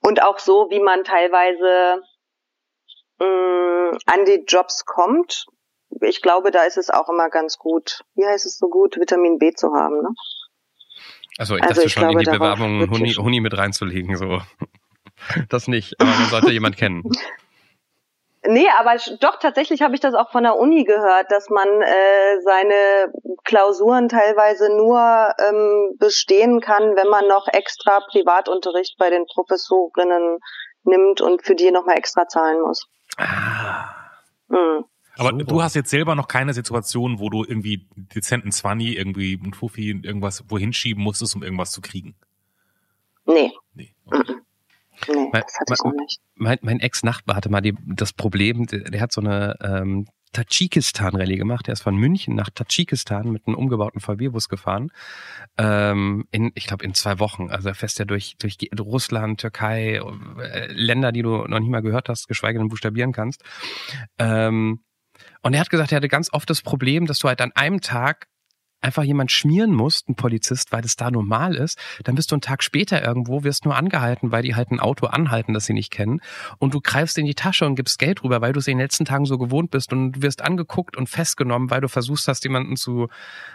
[0.00, 2.02] Und auch so, wie man teilweise
[3.18, 5.46] mh, mm, an die Jobs kommt,
[6.00, 9.38] ich glaube, da ist es auch immer ganz gut, wie heißt es so gut, Vitamin
[9.38, 10.02] B zu haben.
[10.02, 10.08] Ne?
[11.38, 14.40] Also ich also dachte ich schon, glaube, in die Bewerbung Huni, Huni mit reinzulegen, so.
[15.48, 17.02] Das nicht, aber man sollte jemand kennen.
[18.48, 22.40] Nee, aber doch, tatsächlich habe ich das auch von der Uni gehört, dass man äh,
[22.44, 23.12] seine
[23.44, 30.38] Klausuren teilweise nur ähm, bestehen kann, wenn man noch extra Privatunterricht bei den Professorinnen
[30.84, 32.86] nimmt und für die nochmal extra zahlen muss.
[33.16, 33.86] Ah.
[34.48, 34.84] Mhm.
[35.18, 35.44] Aber Super.
[35.44, 39.90] du hast jetzt selber noch keine Situation, wo du irgendwie dezenten Zwanni, irgendwie ein Fuffi,
[40.02, 42.14] irgendwas wohin schieben musstest, um irgendwas zu kriegen.
[43.26, 43.94] Nee, Nee.
[44.04, 44.34] Okay.
[45.08, 46.20] nee, Mein- das hatte ich noch nicht.
[46.36, 51.36] Mein, mein Ex-Nachbar hatte mal die, das Problem, der, der hat so eine ähm, Tadschikistan-Rallye
[51.36, 51.66] gemacht.
[51.66, 54.90] Der ist von München nach Tadschikistan mit einem umgebauten VW-Bus gefahren.
[55.56, 57.50] Ähm, in, ich glaube, in zwei Wochen.
[57.50, 60.00] Also er fährst ja durch, durch Russland, Türkei,
[60.42, 63.42] äh, Länder, die du noch nicht mal gehört hast, geschweige denn buchstabieren kannst.
[64.18, 64.80] Ähm,
[65.42, 67.80] und er hat gesagt, er hatte ganz oft das Problem, dass du halt an einem
[67.80, 68.28] Tag
[68.80, 72.40] einfach jemand schmieren musst, ein Polizist, weil das da normal ist, dann bist du einen
[72.40, 75.90] Tag später irgendwo, wirst nur angehalten, weil die halt ein Auto anhalten, das sie nicht
[75.90, 76.20] kennen.
[76.58, 78.84] Und du greifst in die Tasche und gibst Geld rüber, weil du es in den
[78.84, 79.92] letzten Tagen so gewohnt bist.
[79.92, 83.08] Und du wirst angeguckt und festgenommen, weil du versuchst hast, jemanden zu,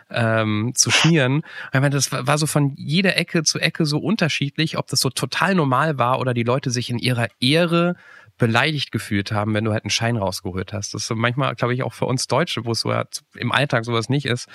[0.10, 1.44] ähm, zu schmieren.
[1.72, 5.10] Ich meine, das war so von jeder Ecke zu Ecke so unterschiedlich, ob das so
[5.10, 7.96] total normal war oder die Leute sich in ihrer Ehre
[8.42, 10.94] beleidigt gefühlt haben, wenn du halt einen Schein rausgeholt hast.
[10.94, 13.52] Das ist so manchmal, glaube ich, auch für uns Deutsche, wo es so ja im
[13.52, 14.50] Alltag sowas nicht ist,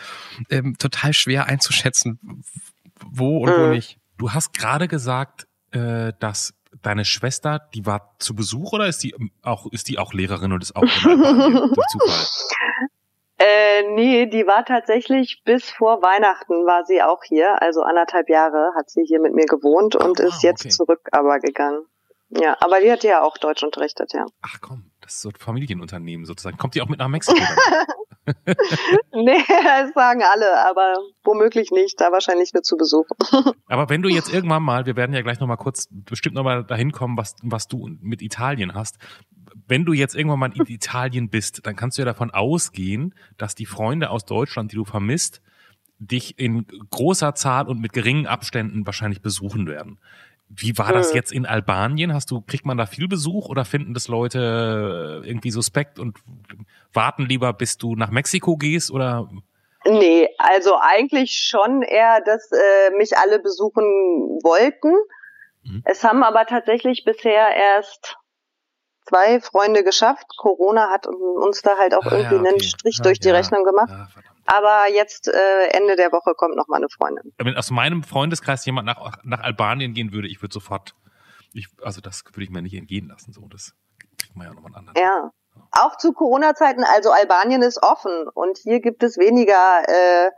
[0.51, 2.19] ähm, total schwer einzuschätzen,
[3.09, 3.71] wo und wo Mhm.
[3.71, 3.99] nicht.
[4.19, 9.13] Du hast gerade gesagt, äh, dass deine Schwester, die war zu Besuch oder ist die
[9.13, 12.27] ähm, auch, ist die auch Lehrerin und ist auch durch Zufall?
[13.39, 18.71] Äh, nee, die war tatsächlich bis vor Weihnachten war sie auch hier, also anderthalb Jahre
[18.75, 20.71] hat sie hier mit mir gewohnt und Ah, ist jetzt okay.
[20.71, 21.83] zurück aber gegangen.
[22.41, 24.27] Ja, aber die hat ja auch Deutsch unterrichtet, ja.
[24.43, 26.57] Ach komm, das ist so ein Familienunternehmen sozusagen.
[26.59, 27.41] Kommt die auch mit nach Mexiko?
[29.13, 33.07] Nee, das sagen alle, aber womöglich nicht, da wahrscheinlich nur zu Besuch.
[33.69, 36.93] Aber wenn du jetzt irgendwann mal, wir werden ja gleich nochmal kurz bestimmt nochmal dahin
[36.93, 38.99] kommen, was, was du mit Italien hast.
[39.69, 43.55] Wenn du jetzt irgendwann mal in Italien bist, dann kannst du ja davon ausgehen, dass
[43.55, 45.41] die Freunde aus Deutschland, die du vermisst,
[45.99, 49.99] dich in großer Zahl und mit geringen Abständen wahrscheinlich besuchen werden.
[50.49, 52.15] Wie war das jetzt in Albanien?
[52.15, 56.19] Hast du, kriegt man da viel Besuch oder finden das Leute irgendwie suspekt und
[56.93, 59.29] warten lieber, bis du nach Mexiko gehst oder?
[59.85, 63.85] Nee, also eigentlich schon eher, dass äh, mich alle besuchen
[64.43, 64.95] wollten.
[65.65, 65.83] Mhm.
[65.85, 68.17] Es haben aber tatsächlich bisher erst
[69.09, 70.27] zwei Freunde geschafft.
[70.37, 72.65] Corona hat uns da halt auch Ah, irgendwie ja, einen okay.
[72.65, 73.35] Strich Ah, durch die ja.
[73.35, 73.91] Rechnung gemacht.
[73.91, 74.09] Ah.
[74.47, 77.33] Aber jetzt äh, Ende der Woche kommt noch mal eine Freundin.
[77.39, 80.95] wenn aus meinem Freundeskreis jemand nach, nach Albanien gehen würde, ich würde sofort,
[81.53, 83.33] ich, also das würde ich mir nicht entgehen lassen.
[83.33, 83.73] So, das
[84.19, 84.99] kriegt man ja nochmal einen anderen.
[85.03, 85.31] Ja.
[85.73, 90.31] Auch zu Corona-Zeiten, also Albanien ist offen und hier gibt es weniger äh,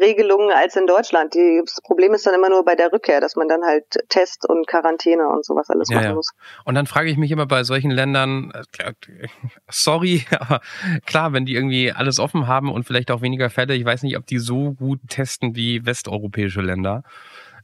[0.00, 1.34] Regelungen als in Deutschland.
[1.34, 4.48] Die, das Problem ist dann immer nur bei der Rückkehr, dass man dann halt Test
[4.48, 6.14] und Quarantäne und sowas alles Ja, machen ja.
[6.14, 6.30] muss.
[6.64, 8.92] Und dann frage ich mich immer bei solchen Ländern, äh,
[9.68, 10.60] sorry, aber
[11.06, 14.16] klar, wenn die irgendwie alles offen haben und vielleicht auch weniger Fälle, ich weiß nicht,
[14.16, 17.02] ob die so gut testen wie westeuropäische Länder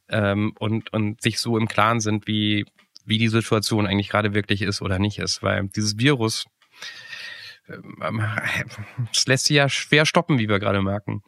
[0.09, 2.67] ähm, und, und sich so im Klaren sind, wie,
[3.05, 5.43] wie die Situation eigentlich gerade wirklich ist oder nicht ist.
[5.43, 6.47] Weil dieses Virus,
[7.69, 8.23] ähm,
[9.13, 11.23] es lässt sich ja schwer stoppen, wie wir gerade merken.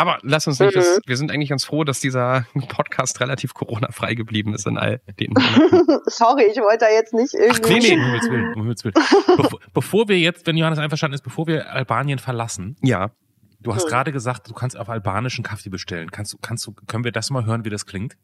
[0.00, 0.78] Aber lass uns nicht, Mhm.
[0.80, 5.00] das, wir sind eigentlich ganz froh, dass dieser Podcast relativ Corona-frei geblieben ist in all
[5.20, 5.34] den.
[6.06, 7.74] Sorry, ich wollte da jetzt nicht Ach, irgendwie.
[7.74, 8.94] nee, nee, um Himmels Willen, um Himmels Willen.
[9.36, 13.10] Bevor, bevor wir jetzt, wenn Johannes einverstanden ist, bevor wir Albanien verlassen, Ja.
[13.60, 13.90] du hast Hm.
[13.90, 16.10] gerade gesagt, du kannst auf albanischen Kaffee bestellen.
[16.10, 18.16] Kannst du, kannst du, können wir das mal hören, wie das klingt?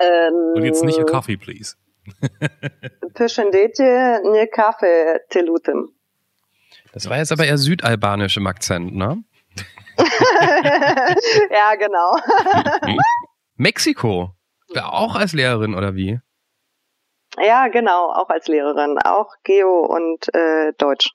[0.00, 1.76] Ähm, Und jetzt nicht a coffee, please.
[3.14, 3.90] Përshëndetje,
[4.24, 4.88] një kafe
[5.30, 5.84] të lutem.
[6.92, 9.22] Das war jetzt aber eher südalbanisch im Akzent, ne?
[11.50, 12.16] ja, genau.
[13.56, 14.30] Mexiko.
[14.80, 16.18] Auch als Lehrerin oder wie?
[17.38, 21.10] Ja, genau, auch als Lehrerin, auch Geo und äh, Deutsch.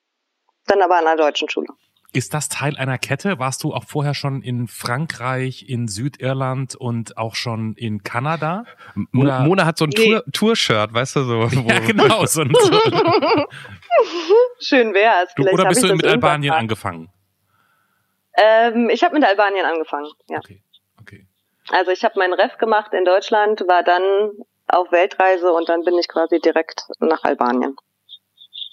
[0.66, 1.68] Dann aber an einer deutschen Schule.
[2.14, 3.38] Ist das Teil einer Kette?
[3.38, 8.64] Warst du auch vorher schon in Frankreich, in Südirland und auch schon in Kanada?
[9.14, 10.06] Oder- Mona hat so ein Nee.
[10.14, 11.52] Tour- Tour-Shirt, weißt du so.
[11.52, 12.26] Wo, Ja, genau.
[12.26, 12.72] So, ein- so.
[14.60, 15.34] Schön wär's.
[15.36, 17.10] Du, Vielleicht oder bist ich du mit Albanien angefangen?
[18.38, 20.38] Ähm, ich habe mit Albanien angefangen, ja.
[20.38, 20.62] Okay,
[21.02, 21.28] okay.
[21.70, 24.32] Also ich habe meinen Ref gemacht in Deutschland, war dann
[24.68, 27.76] auf Weltreise und dann bin ich quasi direkt nach Albanien.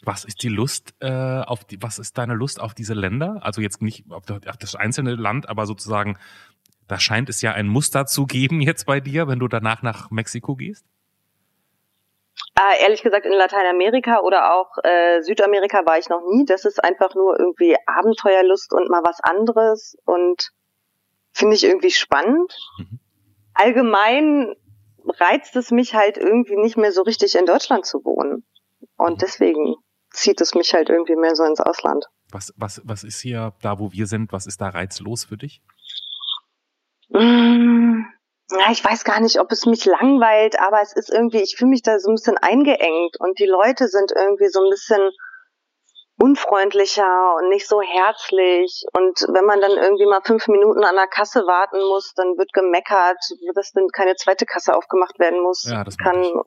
[0.02, 3.38] Was ist die Lust äh, auf die, was ist deine Lust auf diese Länder?
[3.40, 6.18] Also jetzt nicht auf das, auf das einzelne Land, aber sozusagen,
[6.86, 10.10] da scheint es ja ein Muster zu geben jetzt bei dir, wenn du danach nach
[10.10, 10.84] Mexiko gehst.
[12.56, 16.44] Ah, ehrlich gesagt, in Lateinamerika oder auch äh, Südamerika war ich noch nie.
[16.44, 20.50] Das ist einfach nur irgendwie Abenteuerlust und mal was anderes und
[21.32, 22.56] finde ich irgendwie spannend.
[22.78, 23.00] Mhm.
[23.54, 24.54] Allgemein
[25.04, 28.44] reizt es mich halt irgendwie nicht mehr so richtig in Deutschland zu wohnen.
[28.96, 29.74] Und deswegen
[30.10, 32.06] zieht es mich halt irgendwie mehr so ins Ausland.
[32.30, 35.60] Was, was, was ist hier da, wo wir sind, was ist da reizlos für dich?
[37.08, 38.04] Mmh,
[38.50, 41.70] ja, ich weiß gar nicht, ob es mich langweilt, aber es ist irgendwie, ich fühle
[41.70, 45.10] mich da so ein bisschen eingeengt und die Leute sind irgendwie so ein bisschen
[46.16, 48.84] unfreundlicher und nicht so herzlich.
[48.92, 52.52] Und wenn man dann irgendwie mal fünf Minuten an der Kasse warten muss, dann wird
[52.52, 53.18] gemeckert,
[53.54, 55.64] dass dann keine zweite Kasse aufgemacht werden muss.
[55.68, 56.40] Ja, das kann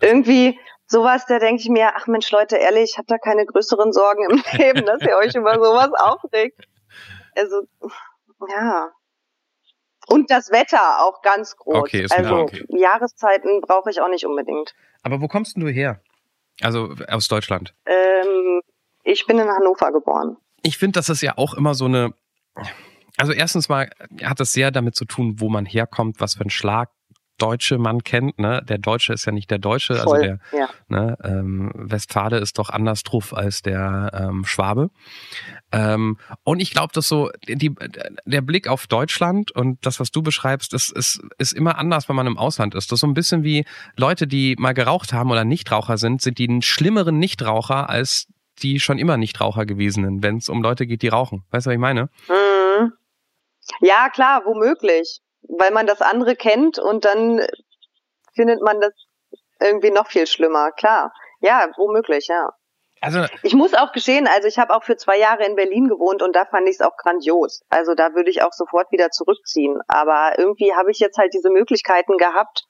[0.00, 3.92] irgendwie sowas, da denke ich mir, ach Mensch, Leute, ehrlich, ich habe da keine größeren
[3.92, 6.60] Sorgen im Leben, dass ihr euch über sowas aufregt.
[7.34, 7.62] Also,
[8.48, 8.90] ja.
[10.08, 11.76] Und das Wetter auch ganz groß.
[11.76, 12.64] Okay, ist also okay.
[12.68, 14.74] Jahreszeiten brauche ich auch nicht unbedingt.
[15.02, 16.00] Aber wo kommst denn du her?
[16.60, 17.74] Also aus Deutschland.
[17.86, 18.60] Ähm,
[19.02, 20.36] ich bin in Hannover geboren.
[20.62, 22.14] Ich finde, das ist ja auch immer so eine.
[23.18, 23.90] Also erstens mal
[24.22, 26.90] hat es sehr damit zu tun, wo man herkommt, was für ein Schlag
[27.38, 28.38] Deutsche man kennt.
[28.38, 28.62] Ne?
[28.68, 30.68] Der Deutsche ist ja nicht der Deutsche, also Voll, der ja.
[30.88, 34.90] ne, ähm, Westfale ist doch anders drauf als der ähm, Schwabe.
[35.72, 37.74] Ähm, und ich glaube, dass so die,
[38.24, 42.16] der Blick auf Deutschland und das, was du beschreibst, ist, ist, ist immer anders, wenn
[42.16, 42.90] man im Ausland ist.
[42.90, 43.64] Das ist so ein bisschen wie
[43.96, 48.28] Leute, die mal geraucht haben oder Nichtraucher sind, sind die einen schlimmeren Nichtraucher als
[48.62, 51.44] die schon immer Nichtraucher gewesenen, wenn es um Leute geht, die rauchen.
[51.50, 52.08] Weißt du, was ich meine?
[52.28, 52.92] Mhm.
[53.80, 55.20] Ja, klar, womöglich.
[55.48, 57.46] Weil man das andere kennt und dann
[58.34, 58.92] findet man das
[59.60, 60.72] irgendwie noch viel schlimmer.
[60.72, 61.12] Klar.
[61.40, 62.50] Ja, womöglich, ja.
[63.00, 66.22] Also Ich muss auch gestehen, also ich habe auch für zwei Jahre in Berlin gewohnt
[66.22, 67.62] und da fand ich es auch grandios.
[67.68, 69.80] Also da würde ich auch sofort wieder zurückziehen.
[69.86, 72.65] Aber irgendwie habe ich jetzt halt diese Möglichkeiten gehabt.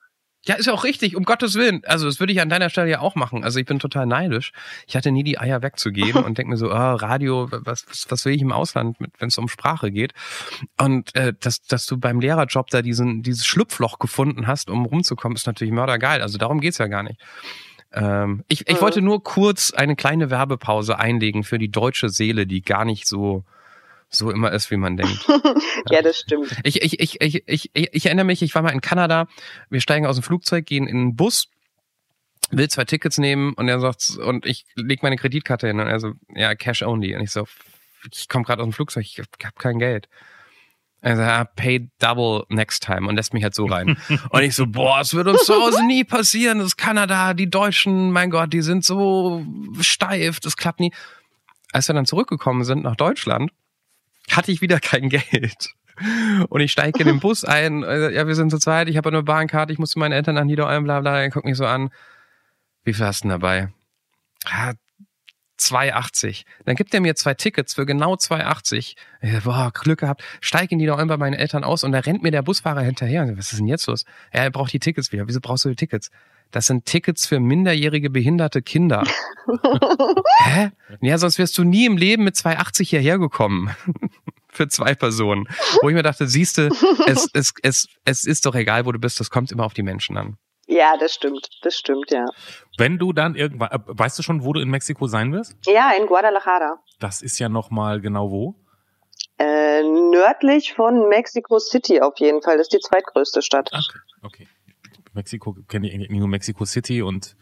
[0.47, 1.83] Ja, ist ja auch richtig, um Gottes Willen.
[1.87, 3.43] Also das würde ich an deiner Stelle ja auch machen.
[3.45, 4.53] Also ich bin total neidisch.
[4.87, 8.25] Ich hatte nie die Eier wegzugeben und denke mir so, ah, Radio, was, was, was
[8.25, 10.13] will ich im Ausland, wenn es um Sprache geht?
[10.81, 15.35] Und äh, dass, dass du beim Lehrerjob da diesen, dieses Schlupfloch gefunden hast, um rumzukommen,
[15.37, 16.23] ist natürlich mördergeil.
[16.23, 17.21] Also darum geht's ja gar nicht.
[17.93, 18.81] Ähm, ich ich Mhm.
[18.81, 23.45] wollte nur kurz eine kleine Werbepause einlegen für die deutsche Seele, die gar nicht so
[24.17, 25.27] so immer ist, wie man denkt.
[25.91, 26.57] ja, das stimmt.
[26.65, 29.27] Ich, ich, ich, ich, ich, ich erinnere mich, ich war mal in Kanada,
[29.71, 31.49] wir steigen aus dem Flugzeug, gehen in einen Bus,
[32.51, 36.01] will zwei Tickets nehmen und er sagt, und ich leg meine Kreditkarte hin und er
[36.01, 37.15] so, ja, Cash only.
[37.15, 37.47] Und ich so,
[38.13, 40.09] ich komme gerade aus dem Flugzeug, ich hab, kein Geld.
[41.01, 43.97] Er so, ja, pay double next time und lässt mich halt so rein.
[44.31, 47.51] und ich so, boah, es wird uns zu Hause nie passieren, das ist Kanada, die
[47.51, 49.45] Deutschen, mein Gott, die sind so
[49.81, 50.93] steif, das klappt nie.
[51.73, 53.51] Als wir dann zurückgekommen sind nach Deutschland,
[54.31, 55.75] hatte ich wieder kein Geld.
[56.49, 59.09] Und ich steige in den Bus ein, äh, ja, wir sind zu zweit, ich habe
[59.09, 61.91] eine Bahnkarte, ich musste meine Eltern nach Niederalm, bla bla, er guckt mich so an.
[62.85, 63.73] Wie viel hast du denn dabei?
[64.47, 64.75] Ja,
[65.59, 66.45] 2,80.
[66.65, 68.95] Dann gibt er mir zwei Tickets für genau 2,80.
[69.23, 70.23] Ich so, Boah, Glück gehabt.
[70.41, 73.27] Steig in Niederalm bei meinen Eltern aus und da rennt mir der Busfahrer hinterher.
[73.37, 74.05] Was ist denn jetzt los?
[74.33, 75.27] Ja, er braucht die Tickets wieder.
[75.29, 76.11] Wieso brauchst du die Tickets?
[76.51, 79.05] Das sind Tickets für minderjährige behinderte Kinder.
[80.45, 80.71] Hä?
[81.01, 83.75] Ja, sonst wärst du nie im Leben mit 2,80 hierher gekommen.
[84.49, 85.47] Für zwei Personen.
[85.83, 86.71] Wo ich mir dachte, siehste,
[87.07, 89.83] es, es, es, es ist doch egal, wo du bist, das kommt immer auf die
[89.83, 90.39] Menschen an.
[90.67, 91.47] Ja, das stimmt.
[91.61, 92.25] Das stimmt, ja.
[92.79, 95.55] Wenn du dann irgendwann, äh, weißt du schon, wo du in Mexiko sein wirst?
[95.67, 96.79] Ja, in Guadalajara.
[96.99, 98.55] Das ist ja nochmal genau wo?
[99.39, 102.57] Äh, nördlich von Mexico City auf jeden Fall.
[102.57, 103.71] Das ist die zweitgrößte Stadt.
[103.73, 104.49] Okay, okay.
[105.17, 107.37] Mexiko kenne ich nur Mexico City und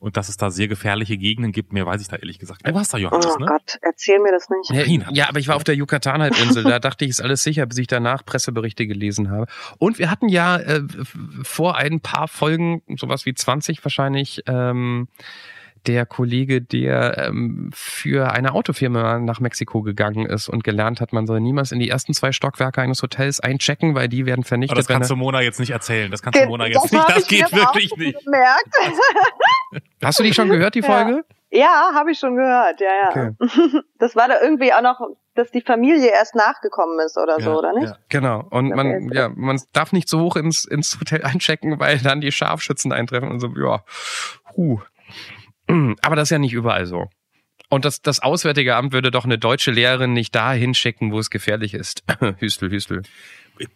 [0.00, 2.66] und dass es da sehr gefährliche Gegenden gibt, mehr weiß ich da ehrlich gesagt.
[2.66, 3.44] Du warst da, Johannes, Oh ne?
[3.44, 4.70] Gott, erzähl mir das nicht.
[4.70, 7.76] Nein, Ja, aber ich war auf der Yucatan-Halbinsel, da dachte ich, ist alles sicher, bis
[7.76, 9.44] ich danach Presseberichte gelesen habe.
[9.76, 10.82] Und wir hatten ja äh,
[11.42, 15.08] vor ein paar Folgen, sowas wie 20 wahrscheinlich, ähm,
[15.86, 21.26] der Kollege, der ähm, für eine Autofirma nach Mexiko gegangen ist und gelernt hat, man
[21.26, 24.78] soll niemals in die ersten zwei Stockwerke eines Hotels einchecken, weil die werden Aber vernichtet.
[24.78, 26.10] das wenn kannst du Mona jetzt nicht erzählen.
[26.10, 27.08] Das kannst du Mona jetzt nicht.
[27.08, 28.24] Das ich mir geht aber auch wirklich nicht.
[28.24, 28.68] Gemerkt.
[30.02, 30.86] Hast du die schon gehört, die Ja.
[30.86, 31.24] Folge?
[31.52, 32.80] Ja, habe ich schon gehört.
[32.80, 33.30] Ja, ja.
[33.98, 35.00] Das war da irgendwie auch noch,
[35.34, 37.88] dass die Familie erst nachgekommen ist oder so, oder nicht?
[37.90, 37.96] Ja.
[38.08, 38.46] Genau.
[38.50, 39.08] Und Ja, man, okay.
[39.12, 43.30] ja, man darf nicht so hoch ins, ins Hotel einchecken, weil dann die Scharfschützen eintreffen
[43.30, 43.82] und so, ja,
[44.56, 44.80] huh.
[46.02, 47.08] Aber das ist ja nicht überall so.
[47.68, 51.30] Und das, das Auswärtige Amt würde doch eine deutsche Lehrerin nicht dahin schicken, wo es
[51.30, 52.02] gefährlich ist.
[52.38, 53.02] Hüstel, Hüstel.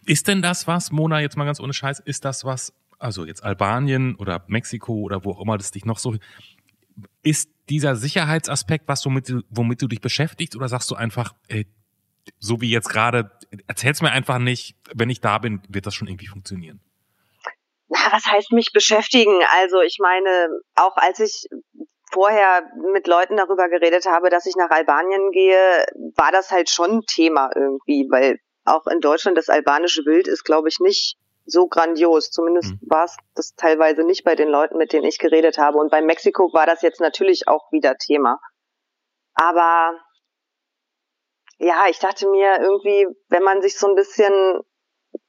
[0.05, 3.45] Ist denn das was, Mona, jetzt mal ganz ohne Scheiß, ist das was, also jetzt
[3.45, 6.17] Albanien oder Mexiko oder wo auch immer das dich noch so,
[7.23, 11.67] ist dieser Sicherheitsaspekt was, womit du, womit du dich beschäftigst oder sagst du einfach, ey,
[12.39, 13.31] so wie jetzt gerade,
[13.67, 16.81] erzähl's mir einfach nicht, wenn ich da bin, wird das schon irgendwie funktionieren.
[17.89, 19.43] Na, was heißt mich beschäftigen?
[19.51, 21.47] Also ich meine, auch als ich
[22.13, 25.85] vorher mit Leuten darüber geredet habe, dass ich nach Albanien gehe,
[26.17, 30.45] war das halt schon ein Thema irgendwie, weil auch in Deutschland das albanische Bild ist,
[30.45, 32.31] glaube ich, nicht so grandios.
[32.31, 32.79] Zumindest mhm.
[32.89, 35.79] war es das teilweise nicht bei den Leuten, mit denen ich geredet habe.
[35.79, 38.41] Und bei Mexiko war das jetzt natürlich auch wieder Thema.
[39.35, 39.99] Aber
[41.59, 44.61] ja, ich dachte mir irgendwie, wenn man sich so ein bisschen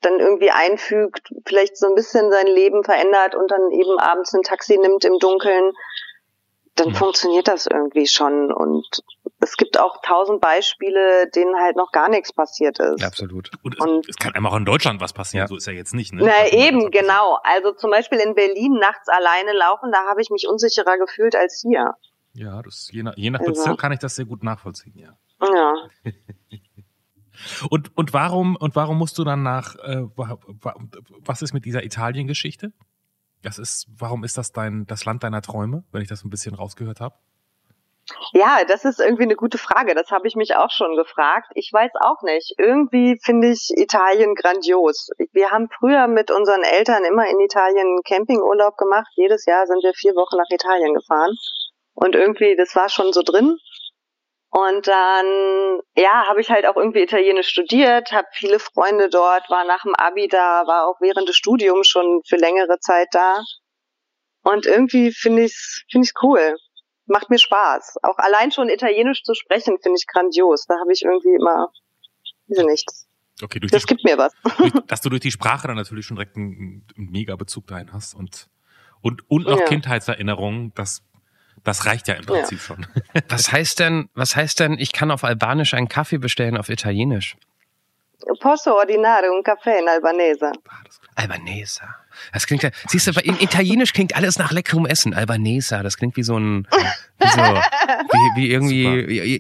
[0.02, 4.44] dann irgendwie einfügt, vielleicht so ein bisschen sein Leben verändert und dann eben abends ein
[4.44, 5.74] Taxi nimmt im Dunkeln,
[6.76, 6.96] dann mhm.
[6.96, 8.52] funktioniert das irgendwie schon.
[8.52, 8.86] Und
[9.40, 13.04] es gibt auch tausend Beispiele, denen halt noch gar nichts passiert ist.
[13.04, 13.52] absolut.
[13.64, 15.48] Und, und es, kann einem auch in Deutschland was passieren, ja.
[15.48, 16.14] so ist ja jetzt nicht.
[16.14, 16.24] Ne?
[16.26, 17.40] Na also, eben, genau.
[17.44, 21.62] Also zum Beispiel in Berlin nachts alleine laufen, da habe ich mich unsicherer gefühlt als
[21.62, 21.96] hier.
[22.34, 23.78] Ja, das, je nach, je nach Bezirk also.
[23.78, 25.18] kann ich das sehr gut nachvollziehen, ja.
[25.42, 25.74] Ja.
[27.70, 32.74] und, und warum, und warum musst du dann nach, äh, was ist mit dieser Italien-Geschichte?
[33.42, 36.56] Das ist, warum ist das dein, das Land deiner Träume, wenn ich das ein bisschen
[36.56, 37.16] rausgehört habe?
[38.34, 39.96] Ja, das ist irgendwie eine gute Frage.
[39.96, 41.52] Das habe ich mich auch schon gefragt.
[41.56, 42.54] Ich weiß auch nicht.
[42.58, 45.10] Irgendwie finde ich Italien grandios.
[45.32, 49.12] Wir haben früher mit unseren Eltern immer in Italien Campingurlaub gemacht.
[49.16, 51.32] Jedes Jahr sind wir vier Wochen nach Italien gefahren.
[51.94, 53.58] Und irgendwie, das war schon so drin.
[54.58, 59.66] Und dann, ja, habe ich halt auch irgendwie Italienisch studiert, habe viele Freunde dort, war
[59.66, 63.42] nach dem Abi da, war auch während des Studiums schon für längere Zeit da.
[64.44, 66.56] Und irgendwie finde ich's finde ich's cool.
[67.06, 67.98] Macht mir Spaß.
[68.04, 70.66] Auch allein schon Italienisch zu sprechen, finde ich grandios.
[70.68, 71.68] Da habe ich irgendwie immer,
[72.48, 72.90] weiß ich nicht.
[73.44, 74.32] Okay, durch das die, gibt mir was.
[74.58, 77.92] Durch, dass du durch die Sprache dann natürlich schon direkt einen, einen mega Bezug dahin
[77.92, 78.48] hast und
[79.02, 79.66] und und noch ja.
[79.66, 81.04] Kindheitserinnerungen, das
[81.66, 82.64] das reicht ja im Prinzip ja.
[82.64, 82.88] schon.
[83.30, 87.36] was heißt denn, was heißt denn, ich kann auf Albanisch einen Kaffee bestellen auf Italienisch?
[88.40, 90.52] Posso ordinare un caffè in albanese.
[91.16, 91.82] Albanese.
[92.34, 95.14] Das klingt ja, siehst du, in Italienisch klingt alles nach leckerem Essen.
[95.14, 96.68] Albanese, das klingt wie so ein,
[97.20, 98.86] wie, so, wie, wie irgendwie,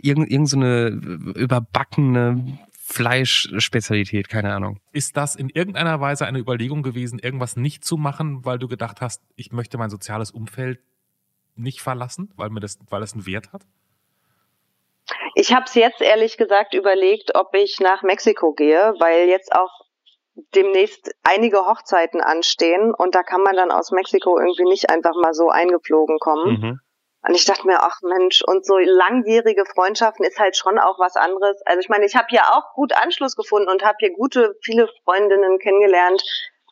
[0.05, 4.79] irgend, irgend so eine überbackene Fleischspezialität, keine Ahnung.
[4.91, 9.01] Ist das in irgendeiner Weise eine Überlegung gewesen, irgendwas nicht zu machen, weil du gedacht
[9.01, 10.79] hast, ich möchte mein soziales Umfeld
[11.56, 13.63] nicht verlassen, weil mir das, weil es einen Wert hat?
[15.36, 19.86] Ich habe es jetzt ehrlich gesagt überlegt, ob ich nach Mexiko gehe, weil jetzt auch
[20.54, 25.34] demnächst einige Hochzeiten anstehen und da kann man dann aus Mexiko irgendwie nicht einfach mal
[25.34, 26.60] so eingeflogen kommen.
[26.60, 26.80] Mhm.
[27.28, 31.15] Und ich dachte mir, ach Mensch, und so langjährige Freundschaften ist halt schon auch was
[31.15, 31.60] anderes.
[31.65, 34.88] Also ich meine, ich habe hier auch gut Anschluss gefunden und habe hier gute, viele
[35.04, 36.22] Freundinnen kennengelernt,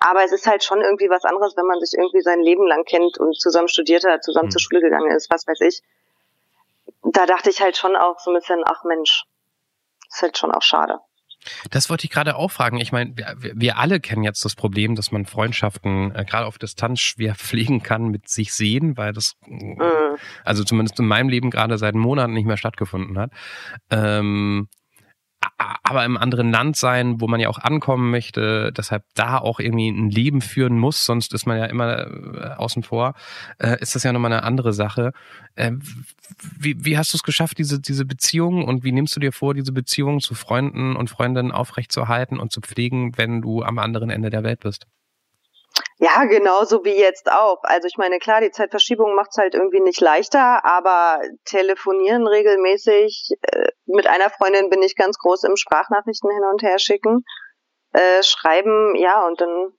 [0.03, 2.83] aber es ist halt schon irgendwie was anderes, wenn man sich irgendwie sein Leben lang
[2.83, 4.51] kennt und zusammen studiert hat, zusammen mhm.
[4.51, 5.81] zur Schule gegangen ist, was weiß ich.
[7.03, 9.23] Da dachte ich halt schon auch so ein bisschen, ach Mensch,
[10.09, 10.99] ist halt schon auch schade.
[11.71, 12.77] Das wollte ich gerade auch fragen.
[12.77, 16.57] Ich meine, wir, wir, alle kennen jetzt das Problem, dass man Freundschaften äh, gerade auf
[16.57, 19.81] Distanz schwer pflegen kann mit sich sehen, weil das, mhm.
[20.43, 23.31] also zumindest in meinem Leben gerade seit Monaten nicht mehr stattgefunden hat.
[23.89, 24.67] Ähm,
[25.84, 29.89] aber im anderen Land sein, wo man ja auch ankommen möchte, deshalb da auch irgendwie
[29.89, 33.13] ein Leben führen muss, sonst ist man ja immer äh, außen vor,
[33.60, 35.13] äh, ist das ja nochmal eine andere Sache.
[35.56, 35.73] Äh,
[36.60, 39.54] wie, wie hast du es geschafft, diese, diese Beziehung und wie nimmst du dir vor,
[39.54, 44.30] diese Beziehung zu Freunden und Freundinnen aufrechtzuerhalten und zu pflegen, wenn du am anderen Ende
[44.30, 44.88] der Welt bist?
[45.99, 47.60] Ja, genauso wie jetzt auch.
[47.63, 53.29] Also ich meine, klar, die Zeitverschiebung macht es halt irgendwie nicht leichter, aber telefonieren regelmäßig.
[53.41, 57.23] Äh, mit einer Freundin bin ich ganz groß im Sprachnachrichten hin und her schicken.
[57.93, 59.73] Äh, schreiben, ja, und dann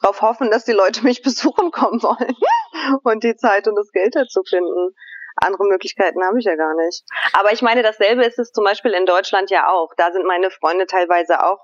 [0.00, 2.36] darauf hoffen, dass die Leute mich besuchen kommen wollen
[3.04, 4.94] und die Zeit und das Geld dazu finden.
[5.38, 7.04] Andere Möglichkeiten habe ich ja gar nicht.
[7.34, 9.92] Aber ich meine, dasselbe ist es zum Beispiel in Deutschland ja auch.
[9.98, 11.58] Da sind meine Freunde teilweise auch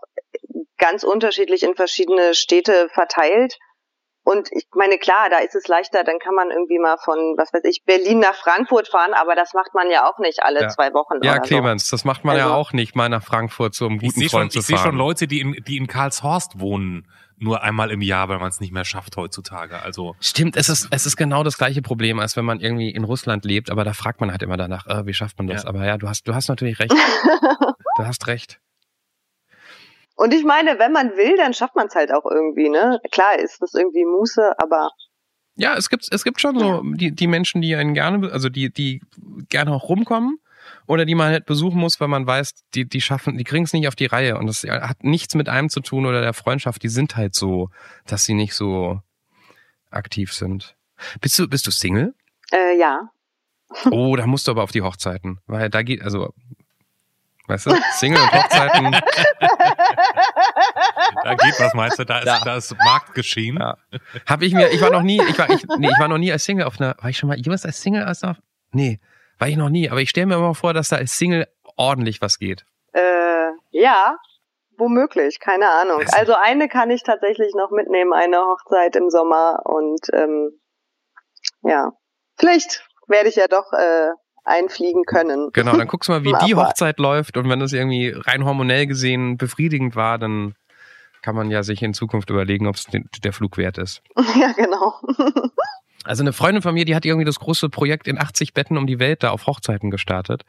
[0.82, 3.56] ganz unterschiedlich in verschiedene Städte verteilt.
[4.24, 7.52] Und ich meine, klar, da ist es leichter, dann kann man irgendwie mal von, was
[7.52, 10.68] weiß ich, Berlin nach Frankfurt fahren, aber das macht man ja auch nicht alle ja.
[10.68, 11.22] zwei Wochen.
[11.22, 11.94] Ja, Clemens, so.
[11.96, 14.52] das macht man also, ja auch nicht, mal nach Frankfurt so einem guten ich Freund
[14.52, 14.76] schon, zu fahren.
[14.76, 18.38] Ich sehe schon Leute, die in, die in Karlshorst wohnen, nur einmal im Jahr, weil
[18.38, 19.82] man es nicht mehr schafft heutzutage.
[19.82, 23.02] Also Stimmt, es ist, es ist genau das gleiche Problem, als wenn man irgendwie in
[23.02, 25.64] Russland lebt, aber da fragt man halt immer danach, äh, wie schafft man das?
[25.64, 25.68] Ja.
[25.68, 26.92] Aber ja, du hast, du hast natürlich recht.
[27.96, 28.60] du hast recht.
[30.16, 33.00] Und ich meine, wenn man will, dann schafft man es halt auch irgendwie, ne?
[33.10, 34.90] Klar ist das irgendwie Muße, aber.
[35.54, 38.72] Ja, es gibt, es gibt schon so die, die Menschen, die einen gerne, also die,
[38.72, 39.02] die
[39.48, 40.38] gerne auch rumkommen
[40.86, 43.72] oder die man halt besuchen muss, weil man weiß, die, die schaffen, die kriegen es
[43.72, 46.82] nicht auf die Reihe und das hat nichts mit einem zu tun oder der Freundschaft,
[46.82, 47.68] die sind halt so,
[48.06, 49.00] dass sie nicht so
[49.90, 50.76] aktiv sind.
[51.20, 52.14] Bist du, bist du Single?
[52.50, 53.10] Äh, ja.
[53.90, 56.32] Oh, da musst du aber auf die Hochzeiten, weil da geht, also
[57.52, 57.76] Weißt du?
[57.92, 58.92] Single und Hochzeiten.
[61.22, 62.04] da geht was, meinst du?
[62.04, 62.40] Da ist, ja.
[62.42, 63.58] da ist Marktgeschehen.
[63.58, 63.76] Ja.
[64.26, 66.32] Hab ich mir, ich war noch nie, ich war, ich, nee, ich war noch nie
[66.32, 68.38] als Single auf einer, war ich schon mal jemals als Single als auf,
[68.70, 69.00] nee,
[69.38, 71.46] war ich noch nie, aber ich stelle mir immer vor, dass da als Single
[71.76, 72.64] ordentlich was geht.
[72.94, 74.16] Äh, ja.
[74.78, 76.02] womöglich, keine Ahnung.
[76.12, 80.58] Also eine kann ich tatsächlich noch mitnehmen, eine Hochzeit im Sommer und ähm,
[81.60, 81.92] ja,
[82.38, 84.12] vielleicht werde ich ja doch äh,
[84.44, 85.50] einfliegen können.
[85.52, 88.86] Genau, dann guckst du mal, wie die Hochzeit läuft und wenn das irgendwie rein hormonell
[88.86, 90.54] gesehen befriedigend war, dann
[91.22, 92.86] kann man ja sich in Zukunft überlegen, ob es
[93.22, 94.02] der Flug wert ist.
[94.38, 94.94] Ja, genau.
[96.04, 98.86] Also eine Freundin von mir, die hat irgendwie das große Projekt in 80 Betten um
[98.86, 100.42] die Welt da auf Hochzeiten gestartet.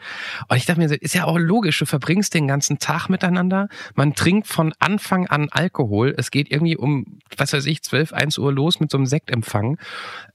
[0.47, 3.67] Und ich dachte mir, ist ja auch logisch, du verbringst den ganzen Tag miteinander.
[3.93, 6.13] Man trinkt von Anfang an Alkohol.
[6.17, 9.77] Es geht irgendwie um, was weiß ich, 12, 1 Uhr los mit so einem Sektempfang.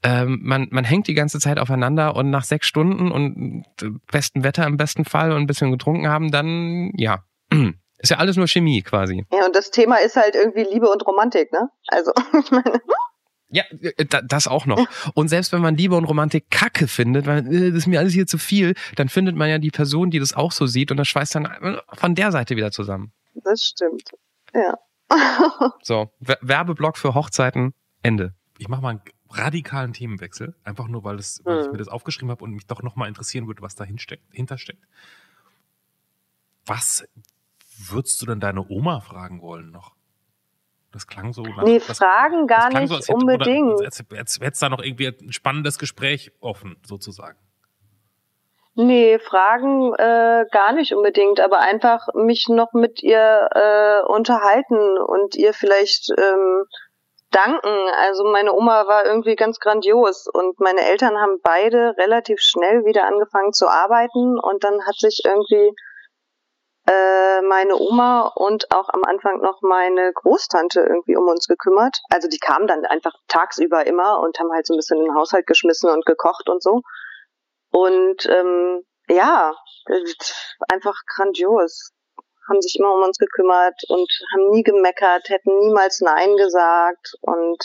[0.03, 3.65] Ähm, man, man hängt die ganze Zeit aufeinander und nach sechs Stunden und
[4.11, 7.23] besten Wetter im besten Fall und ein bisschen getrunken haben, dann, ja,
[7.97, 9.25] ist ja alles nur Chemie quasi.
[9.31, 11.69] Ja, und das Thema ist halt irgendwie Liebe und Romantik, ne?
[11.87, 12.81] Also, ich meine.
[13.49, 14.87] Ja, äh, das auch noch.
[15.13, 18.13] Und selbst wenn man Liebe und Romantik Kacke findet, weil äh, das ist mir alles
[18.13, 20.97] hier zu viel, dann findet man ja die Person, die das auch so sieht und
[20.97, 23.11] das schweißt dann äh, von der Seite wieder zusammen.
[23.43, 24.11] Das stimmt.
[24.53, 24.77] Ja.
[25.81, 27.73] so, Werbeblock für Hochzeiten,
[28.03, 28.33] Ende.
[28.59, 31.71] Ich mache mal einen radikalen Themenwechsel, einfach nur, weil, es, weil ich hm.
[31.71, 34.85] mir das aufgeschrieben habe und mich doch nochmal interessieren würde, was dahinter steckt.
[36.65, 37.03] Was
[37.77, 39.95] würdest du denn deine Oma fragen wollen noch?
[40.91, 41.43] Das klang so.
[41.43, 43.75] Nach, nee, das, Fragen gar nicht so, hätte, unbedingt.
[43.75, 47.37] Oder, als, als es da noch irgendwie ein spannendes Gespräch offen, sozusagen.
[48.75, 55.35] Nee, Fragen äh, gar nicht unbedingt, aber einfach mich noch mit ihr äh, unterhalten und
[55.35, 56.63] ihr vielleicht ähm,
[57.31, 57.75] danken.
[57.97, 63.05] Also meine Oma war irgendwie ganz grandios und meine Eltern haben beide relativ schnell wieder
[63.05, 65.73] angefangen zu arbeiten und dann hat sich irgendwie
[66.89, 71.99] äh, meine Oma und auch am Anfang noch meine Großtante irgendwie um uns gekümmert.
[72.09, 75.45] Also die kamen dann einfach tagsüber immer und haben halt so ein bisschen den Haushalt
[75.45, 76.81] geschmissen und gekocht und so.
[77.71, 79.53] Und ähm, ja,
[80.71, 81.91] einfach grandios.
[82.47, 87.13] Haben sich immer um uns gekümmert und haben nie gemeckert, hätten niemals Nein gesagt.
[87.21, 87.63] Und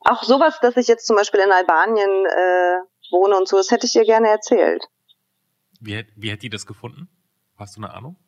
[0.00, 2.78] auch sowas, dass ich jetzt zum Beispiel in Albanien äh,
[3.10, 4.84] wohne und so, das hätte ich ihr gerne erzählt.
[5.80, 7.08] Wie, wie hätte die das gefunden?
[7.58, 8.21] Hast du eine Ahnung?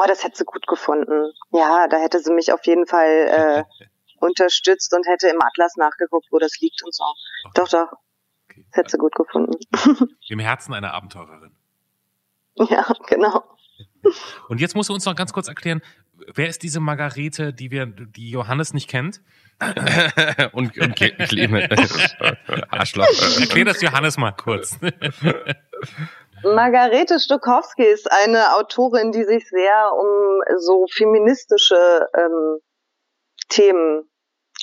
[0.00, 1.32] Oh, das hätte sie gut gefunden.
[1.52, 3.84] Ja, da hätte sie mich auf jeden Fall äh,
[4.20, 7.04] unterstützt und hätte im Atlas nachgeguckt, wo das liegt und so.
[7.04, 7.52] Okay.
[7.54, 7.92] Doch, doch.
[8.48, 8.64] Okay.
[8.70, 9.58] Das hätte sie gut gefunden.
[10.28, 11.54] Im Herzen einer Abenteurerin.
[12.56, 13.44] Ja, genau.
[14.48, 15.82] Und jetzt musst du uns noch ganz kurz erklären,
[16.34, 19.20] wer ist diese Margarete, die wir, die Johannes nicht kennt?
[20.52, 22.16] und, und Clemens.
[22.70, 23.06] Arschloch.
[23.38, 24.78] Erklär das Johannes mal kurz.
[26.44, 32.58] Margarete Stokowski ist eine Autorin, die sich sehr um so feministische ähm,
[33.48, 34.10] Themen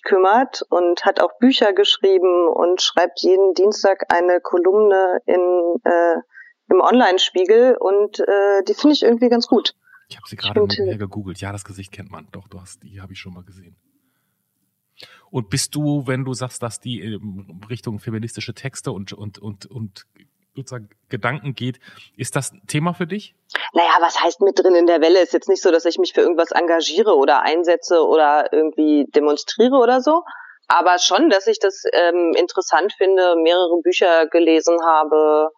[0.04, 6.16] kümmert und hat auch Bücher geschrieben und schreibt jeden Dienstag eine Kolumne in, äh,
[6.70, 9.76] im Online-Spiegel und äh, die finde ich irgendwie ganz gut.
[10.10, 11.40] Ich habe sie gerade nebenher gegoogelt.
[11.42, 12.28] Ja, das Gesicht kennt man.
[12.32, 13.76] Doch, du hast die habe ich schon mal gesehen.
[15.30, 19.66] Und bist du, wenn du sagst, dass die in Richtung feministische Texte und und und
[19.66, 20.08] und
[20.58, 21.80] sozusagen Gedanken geht.
[22.18, 23.36] Ist das ein Thema für dich?
[23.74, 25.22] Naja, was heißt mit drin in der Welle?
[25.22, 29.78] Ist jetzt nicht so, dass ich mich für irgendwas engagiere oder einsetze oder irgendwie demonstriere
[29.78, 30.24] oder so.
[30.68, 35.50] Aber schon, dass ich das ähm, interessant finde, mehrere Bücher gelesen habe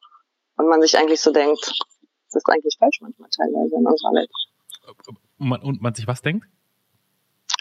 [0.57, 4.29] und man sich eigentlich so denkt, das ist eigentlich falsch manchmal teilweise in unserer Welt.
[5.63, 6.45] Und man sich was denkt?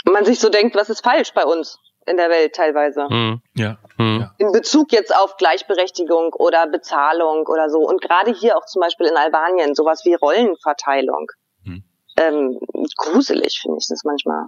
[0.04, 1.78] Man sich so denkt, was ist falsch bei uns?
[2.08, 3.06] in der Welt teilweise.
[3.08, 3.42] Mhm.
[3.54, 3.78] Ja.
[3.98, 4.17] Mhm.
[4.48, 7.78] In Bezug jetzt auf Gleichberechtigung oder Bezahlung oder so.
[7.80, 11.30] Und gerade hier auch zum Beispiel in Albanien, sowas wie Rollenverteilung.
[11.64, 11.84] Mhm.
[12.16, 12.58] Ähm,
[12.96, 14.46] gruselig finde ich das manchmal.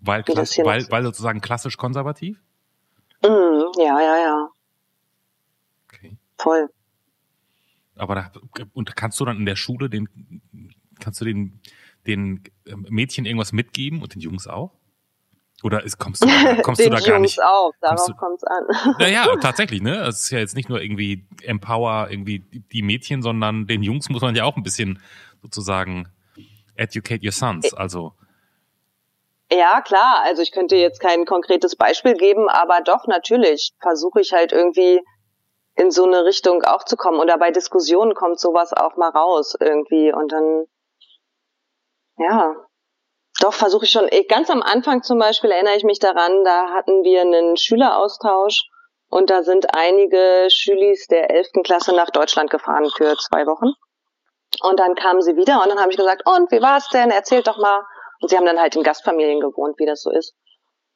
[0.00, 2.38] Weil, das weil, weil sozusagen klassisch konservativ?
[3.24, 4.48] Mhm, ja, ja, ja.
[5.88, 6.16] Okay.
[6.38, 6.68] Voll.
[7.94, 8.32] Aber da,
[8.72, 10.08] und kannst du dann in der Schule den,
[10.98, 11.60] kannst du den,
[12.06, 14.72] den Mädchen irgendwas mitgeben und den Jungs auch?
[15.62, 16.28] Oder ist, kommst du,
[16.62, 17.42] kommst du da gar nicht?
[17.42, 18.66] auch, darauf kommt's an.
[18.98, 20.00] Naja, tatsächlich, ne?
[20.06, 22.40] Es ist ja jetzt nicht nur irgendwie Empower, irgendwie
[22.72, 25.00] die Mädchen, sondern den Jungs muss man ja auch ein bisschen
[25.40, 26.08] sozusagen
[26.76, 28.12] educate your sons, also.
[29.52, 30.22] Ja, klar.
[30.24, 35.00] Also ich könnte jetzt kein konkretes Beispiel geben, aber doch, natürlich versuche ich halt irgendwie
[35.74, 37.20] in so eine Richtung auch zu kommen.
[37.20, 40.64] Oder bei Diskussionen kommt sowas auch mal raus irgendwie und dann,
[42.18, 42.54] ja,
[43.40, 44.08] doch, versuche ich schon.
[44.28, 48.68] Ganz am Anfang zum Beispiel erinnere ich mich daran, da hatten wir einen Schüleraustausch
[49.08, 51.62] und da sind einige Schülis der 11.
[51.64, 53.72] Klasse nach Deutschland gefahren für zwei Wochen.
[54.62, 57.10] Und dann kamen sie wieder und dann habe ich gesagt, und wie war's denn?
[57.10, 57.82] Erzählt doch mal.
[58.20, 60.34] Und sie haben dann halt in Gastfamilien gewohnt, wie das so ist.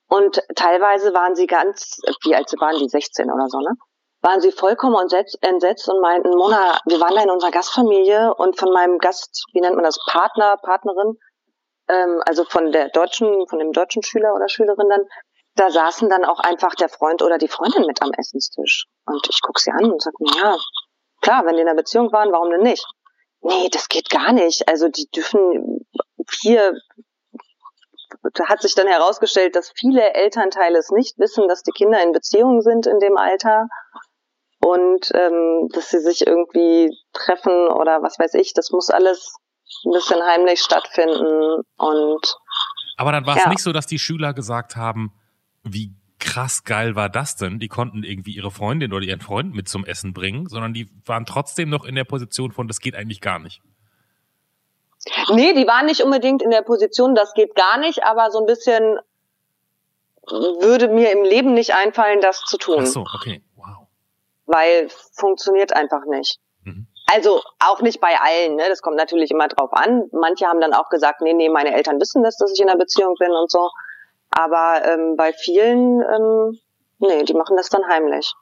[0.09, 3.74] Und teilweise waren sie ganz, wie alt waren die, 16 oder so, ne?
[4.22, 8.72] Waren sie vollkommen entsetzt und meinten, Mona, wir waren da in unserer Gastfamilie und von
[8.72, 11.18] meinem Gast, wie nennt man das, Partner, Partnerin,
[11.89, 15.05] ähm, also von der deutschen, von dem deutschen Schüler oder Schülerin dann,
[15.55, 18.87] da saßen dann auch einfach der Freund oder die Freundin mit am Essenstisch.
[19.07, 20.57] Und ich guck sie an und sag mir, ja,
[21.22, 22.87] klar, wenn die in einer Beziehung waren, warum denn nicht?
[23.41, 24.68] Nee, das geht gar nicht.
[24.68, 25.87] Also die dürfen
[26.41, 26.74] hier
[28.34, 32.12] da hat sich dann herausgestellt, dass viele Elternteile es nicht wissen, dass die Kinder in
[32.12, 33.68] Beziehungen sind in dem Alter
[34.61, 38.53] und ähm, dass sie sich irgendwie treffen oder was weiß ich.
[38.55, 39.37] Das muss alles
[39.85, 42.37] ein bisschen heimlich stattfinden und
[42.97, 43.51] aber dann war es ja.
[43.51, 45.12] nicht so, dass die Schüler gesagt haben,
[45.62, 47.59] wie krass geil war das denn?
[47.59, 51.27] Die konnten irgendwie ihre Freundin oder ihren Freund mit zum Essen bringen, sondern die waren
[51.27, 53.61] trotzdem noch in der Position von, das geht eigentlich gar nicht.
[55.33, 58.47] Nee, die waren nicht unbedingt in der Position, das geht gar nicht, aber so ein
[58.47, 58.99] bisschen
[60.27, 62.79] würde mir im Leben nicht einfallen, das zu tun.
[62.81, 63.87] Ach so, okay, wow.
[64.47, 66.39] Weil funktioniert einfach nicht.
[66.64, 66.89] Mhm.
[67.07, 68.65] Also auch nicht bei allen, ne?
[68.69, 70.09] das kommt natürlich immer drauf an.
[70.13, 72.79] Manche haben dann auch gesagt, nee, nee, meine Eltern wissen das, dass ich in einer
[72.79, 73.71] Beziehung bin und so.
[74.31, 76.59] Aber ähm, bei vielen, ähm,
[76.99, 78.35] nee, die machen das dann heimlich.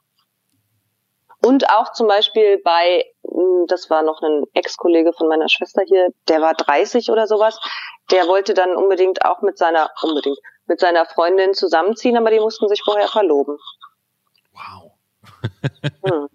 [1.45, 6.09] Und auch zum Beispiel bei, hm, das war noch ein Ex-Kollege von meiner Schwester hier,
[6.27, 7.59] der war 30 oder sowas,
[8.11, 12.67] der wollte dann unbedingt auch mit seiner, unbedingt, mit seiner Freundin zusammenziehen, aber die mussten
[12.67, 13.57] sich vorher verloben.
[14.53, 14.91] Wow.
[16.03, 16.29] hm.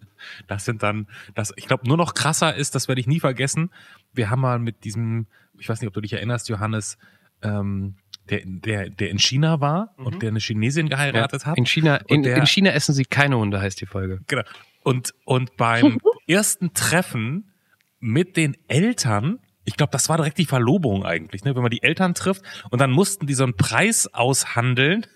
[0.51, 3.71] Das sind dann, das, ich glaube, nur noch krasser ist, das werde ich nie vergessen.
[4.13, 6.99] Wir haben mal mit diesem, ich weiß nicht, ob du dich erinnerst, Johannes,
[7.41, 7.95] ähm,
[8.29, 10.07] der, der, der in China war mhm.
[10.07, 11.57] und der eine Chinesin geheiratet ja, hat.
[11.57, 14.23] In China, in, der, in China essen sie keine Hunde, heißt die Folge.
[14.27, 14.43] Genau.
[14.83, 17.53] Und, und beim ersten Treffen
[18.01, 21.55] mit den Eltern, ich glaube, das war direkt die Verlobung eigentlich, ne?
[21.55, 25.07] wenn man die Eltern trifft und dann mussten die so einen Preis aushandeln.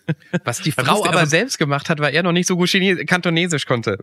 [0.44, 3.66] Was die Frau aber selbst gemacht hat, weil er noch nicht so gut Chines Kantonesisch
[3.66, 3.98] konnte.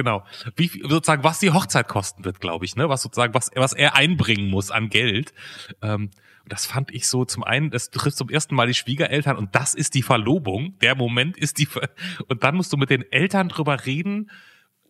[0.00, 0.24] Genau.
[0.56, 2.88] Wie sozusagen, was die Hochzeit kosten wird, glaube ich, ne?
[2.88, 5.34] Was sozusagen, was, was er einbringen muss an Geld.
[5.82, 6.08] Ähm,
[6.46, 9.74] das fand ich so zum einen, das trifft zum ersten Mal die Schwiegereltern und das
[9.74, 10.78] ist die Verlobung.
[10.78, 11.68] Der Moment ist die,
[12.28, 14.30] und dann musst du mit den Eltern drüber reden,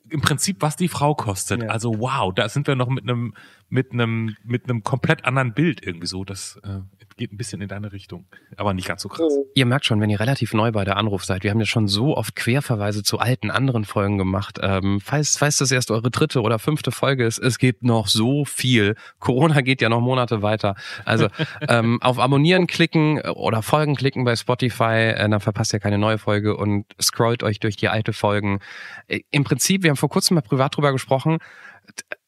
[0.09, 1.65] im Prinzip, was die Frau kostet.
[1.65, 1.71] Ja.
[1.71, 3.35] Also wow, da sind wir noch mit einem
[3.71, 6.25] mit einem mit einem komplett anderen Bild irgendwie so.
[6.25, 6.81] Das äh,
[7.21, 9.33] geht ein bisschen in deine Richtung, aber nicht ganz so krass.
[9.33, 9.45] Mhm.
[9.55, 11.87] Ihr merkt schon, wenn ihr relativ neu bei der Anruf seid, wir haben ja schon
[11.87, 14.59] so oft Querverweise zu alten anderen Folgen gemacht.
[14.63, 18.45] Ähm, falls, falls das erst eure dritte oder fünfte Folge ist, es gibt noch so
[18.45, 18.97] viel.
[19.19, 20.75] Corona geht ja noch Monate weiter.
[21.05, 21.29] Also
[21.69, 26.19] ähm, auf Abonnieren klicken oder Folgen klicken bei Spotify, äh, dann verpasst ihr keine neue
[26.19, 28.61] Folge und scrollt euch durch die alte Folgen.
[29.07, 31.39] Äh, Im Prinzip, wir haben vor kurzem mal privat drüber gesprochen,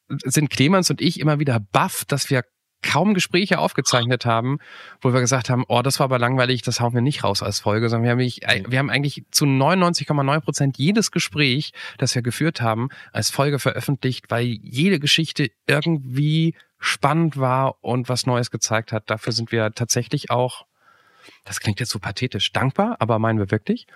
[0.09, 2.45] sind Clemens und ich immer wieder baff, dass wir
[2.83, 4.59] kaum Gespräche aufgezeichnet haben,
[5.01, 7.61] wo wir gesagt haben, oh, das war aber langweilig, das hauen wir nicht raus als
[7.61, 12.23] Folge, sondern wir haben, nicht, wir haben eigentlich zu 99,9 Prozent jedes Gespräch, das wir
[12.23, 18.93] geführt haben, als Folge veröffentlicht, weil jede Geschichte irgendwie spannend war und was Neues gezeigt
[18.93, 19.09] hat.
[19.09, 20.67] Dafür sind wir tatsächlich auch
[21.45, 23.87] das klingt jetzt so pathetisch, dankbar, aber meinen wir wirklich.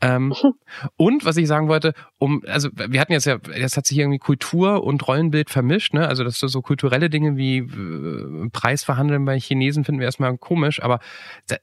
[0.00, 0.34] Ähm,
[0.96, 4.18] und was ich sagen wollte, um, also wir hatten jetzt ja, jetzt hat sich irgendwie
[4.18, 6.08] Kultur und Rollenbild vermischt, ne?
[6.08, 10.82] Also das so, so kulturelle Dinge wie äh, Preisverhandeln bei Chinesen finden wir erstmal komisch,
[10.82, 11.00] aber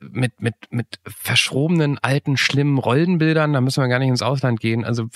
[0.01, 4.83] mit, mit, mit verschrobenen, alten, schlimmen Rollenbildern, da müssen wir gar nicht ins Ausland gehen.
[4.85, 5.07] Also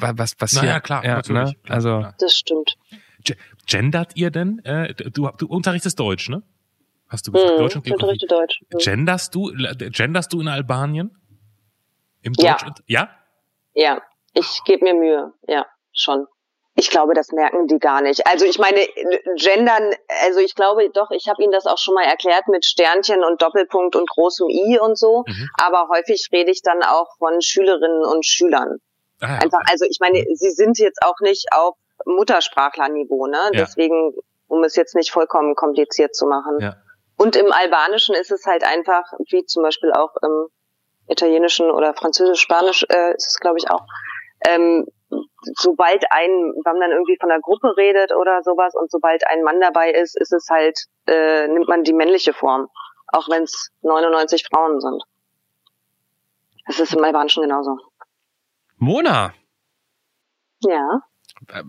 [0.00, 0.80] was, was naja, hier.
[0.80, 1.44] klar, ja, natürlich.
[1.44, 1.56] Ne?
[1.64, 2.76] Klar, also, das stimmt.
[3.66, 4.58] Gendert ihr denn?
[4.64, 6.42] Äh, du, du unterrichtest Deutsch, ne?
[7.14, 8.26] Hast du gesagt, hm, Deutsch und Geografie?
[8.26, 8.60] Deutsch.
[8.72, 8.78] Hm.
[8.80, 11.16] Genderst du, genderst du in Albanien?
[12.22, 12.64] Im Deutsch?
[12.64, 12.74] Ja.
[12.86, 13.10] Ja?
[13.74, 14.02] Ja,
[14.32, 16.26] ich gebe mir Mühe, ja, schon.
[16.74, 18.26] Ich glaube, das merken die gar nicht.
[18.26, 18.80] Also ich meine,
[19.36, 19.92] gendern,
[20.24, 23.40] also ich glaube doch, ich habe Ihnen das auch schon mal erklärt mit Sternchen und
[23.40, 25.22] Doppelpunkt und großem I und so.
[25.28, 25.50] Mhm.
[25.56, 28.78] Aber häufig rede ich dann auch von Schülerinnen und Schülern.
[29.20, 33.38] Ah, Einfach, also ich meine, sie sind jetzt auch nicht auf Muttersprachlerniveau, ne?
[33.52, 33.60] Ja.
[33.60, 34.12] Deswegen,
[34.48, 36.58] um es jetzt nicht vollkommen kompliziert zu machen.
[36.58, 36.74] Ja.
[37.16, 40.48] Und im Albanischen ist es halt einfach, wie zum Beispiel auch im
[41.08, 43.86] Italienischen oder Französisch, Spanisch äh, ist es, glaube ich, auch,
[44.46, 44.86] ähm,
[45.56, 49.42] sobald ein, wenn man dann irgendwie von einer Gruppe redet oder sowas und sobald ein
[49.42, 52.68] Mann dabei ist, ist es halt, äh, nimmt man die männliche Form,
[53.08, 55.02] auch wenn es 99 Frauen sind.
[56.66, 57.78] Das ist im Albanischen genauso.
[58.76, 59.34] Mona!
[60.60, 61.02] Ja.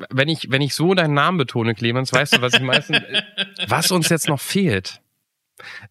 [0.09, 2.99] Wenn ich, wenn ich so deinen Namen betone, Clemens, weißt du, was ich meistens,
[3.67, 5.01] was uns jetzt noch fehlt?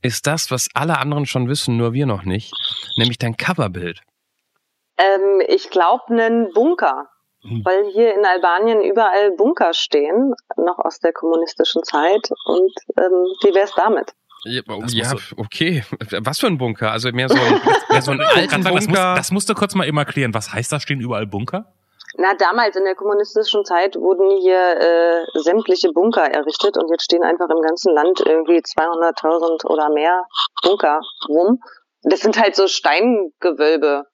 [0.02, 2.52] Ist das, was alle anderen schon wissen, nur wir noch nicht,
[2.96, 4.00] nämlich dein Coverbild.
[4.96, 7.08] Ähm, ich glaube einen Bunker,
[7.42, 7.64] hm.
[7.64, 12.30] weil hier in Albanien überall Bunker stehen, noch aus der kommunistischen Zeit.
[12.44, 14.12] Und ähm, wie wär's damit?
[14.44, 15.84] Ja, ja, okay.
[16.20, 16.92] Was für ein Bunker?
[16.92, 17.60] Also mehr so ein,
[17.90, 18.74] mehr so ein alten Bunker.
[18.74, 20.34] Das, musst, das musst du kurz mal immer erklären.
[20.34, 20.82] Was heißt das?
[20.82, 21.73] Stehen überall Bunker?
[22.16, 27.24] Na, damals in der kommunistischen Zeit wurden hier äh, sämtliche Bunker errichtet und jetzt stehen
[27.24, 30.24] einfach im ganzen Land irgendwie 200.000 oder mehr
[30.62, 31.60] Bunker rum.
[32.02, 34.04] Das sind halt so Steingewölbe.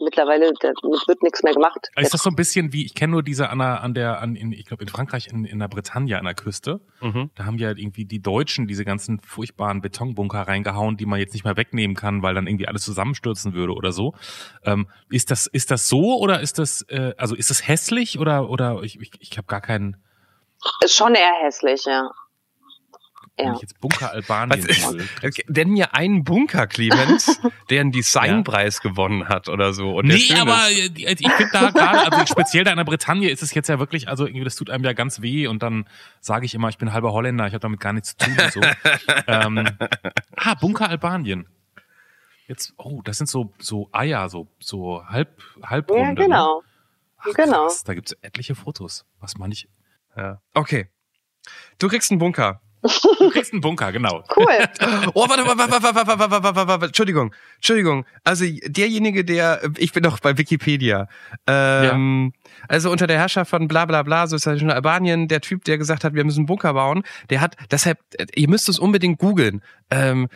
[0.00, 1.88] Mittlerweile damit wird nichts mehr gemacht.
[1.96, 4.34] Ist das so ein bisschen wie, ich kenne nur diese an der, an der, an,
[4.34, 6.80] in, ich glaube in Frankreich, in, in der Bretagne an der Küste.
[7.00, 7.30] Mhm.
[7.34, 11.44] Da haben ja irgendwie die Deutschen diese ganzen furchtbaren Betonbunker reingehauen, die man jetzt nicht
[11.44, 14.14] mehr wegnehmen kann, weil dann irgendwie alles zusammenstürzen würde oder so.
[14.64, 18.50] Ähm, ist das, ist das so oder ist das, äh, also ist das hässlich oder,
[18.50, 19.96] oder ich, ich, ich habe gar keinen.
[20.80, 22.10] Ist schon eher hässlich, ja.
[23.36, 23.54] Wenn Ja.
[23.54, 25.08] ich jetzt Bunker Albanien Was- will.
[25.24, 29.96] Okay, Nenn mir einen Bunker, Clemens, der einen Designpreis gewonnen hat oder so.
[29.96, 30.98] Und der Nee, aber ist.
[31.00, 33.80] äh, ich finde da gerade, also speziell da in der Bretagne ist es jetzt ja
[33.80, 35.88] wirklich, also irgendwie, das tut einem ja ganz weh und dann
[36.20, 38.52] sage ich immer, ich bin halber Holländer, ich habe damit gar nichts zu tun und
[38.52, 38.60] so.
[39.26, 39.68] ähm,
[40.36, 41.46] ah, Bunker Albanien.
[42.46, 46.02] Jetzt, oh, das sind so, so Eier, so, so halb, halbrunde.
[46.04, 46.14] Ja, Ne?
[46.14, 46.62] genau.
[47.18, 47.62] Ach, genau.
[47.64, 49.06] Krass, da gibt's etliche Fotos.
[49.18, 49.66] Was man nicht.
[50.16, 50.40] Ja.
[50.52, 50.86] Okay.
[51.78, 52.60] Du kriegst einen Bunker.
[53.18, 54.22] Du kriegst einen Bunker, genau.
[54.36, 54.46] Cool.
[55.14, 58.04] Oh, warte, warte, warte, warte, warte, warte, warte, warte, warte, Entschuldigung, Entschuldigung.
[58.24, 61.08] Also derjenige, der, ich bin doch bei Wikipedia.
[61.46, 62.32] Ähm,
[62.68, 66.14] Also unter der Herrschaft von bla bla bla, sozialistischen Albanien, der Typ, der gesagt hat,
[66.14, 70.28] wir müssen Bunker bauen, der hat, deshalb, äh, ihr müsst es unbedingt googeln, ähm,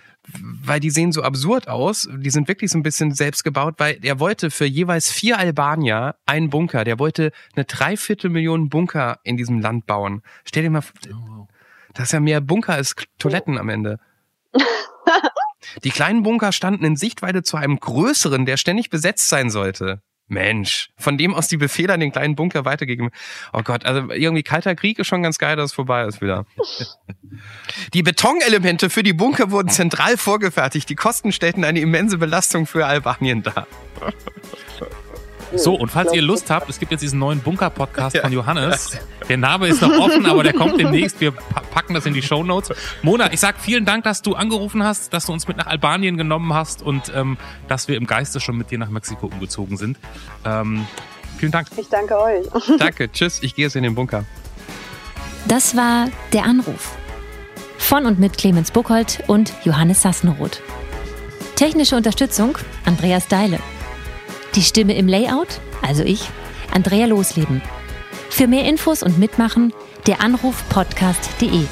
[0.62, 2.09] weil die sehen so absurd aus.
[2.18, 6.16] Die sind wirklich so ein bisschen selbst gebaut, weil er wollte für jeweils vier Albanier
[6.26, 6.84] einen Bunker.
[6.84, 10.22] Der wollte eine Dreiviertelmillion Bunker in diesem Land bauen.
[10.44, 11.49] Stell dir mal, vor,
[11.95, 13.99] das ist ja mehr Bunker als Toiletten am Ende.
[15.84, 20.03] Die kleinen Bunker standen in Sichtweite zu einem größeren, der ständig besetzt sein sollte.
[20.28, 23.11] Mensch, von dem aus die Befehle an den kleinen Bunker weitergegeben.
[23.53, 26.45] Oh Gott, also irgendwie kalter Krieg ist schon ganz geil, dass es vorbei ist wieder.
[27.95, 30.89] Die Betonelemente für die Bunker wurden zentral vorgefertigt.
[30.91, 33.66] Die Kosten stellten eine immense Belastung für Albanien dar.
[35.55, 38.99] So, und falls ihr Lust habt, es gibt jetzt diesen neuen Bunker-Podcast von Johannes.
[39.28, 41.20] Der Name ist noch offen, aber der kommt demnächst.
[41.20, 42.76] Wir pa- packen das in die Show Notes.
[43.03, 46.16] Mona, ich sag vielen Dank, dass du angerufen hast, dass du uns mit nach Albanien
[46.16, 47.36] genommen hast und ähm,
[47.66, 49.99] dass wir im Geiste schon mit dir nach Mexiko umgezogen sind.
[50.44, 50.86] Ähm,
[51.38, 51.68] vielen Dank.
[51.76, 52.46] Ich danke euch.
[52.78, 54.24] Danke, tschüss, ich gehe jetzt in den Bunker.
[55.46, 56.92] Das war Der Anruf.
[57.78, 60.61] Von und mit Clemens Buchholz und Johannes Sassenroth.
[61.57, 63.59] Technische Unterstützung Andreas Deile.
[64.55, 66.28] Die Stimme im Layout, also ich,
[66.72, 67.62] Andrea Losleben.
[68.30, 69.72] Für mehr Infos und Mitmachen
[70.07, 71.66] der Anrufpodcast.de.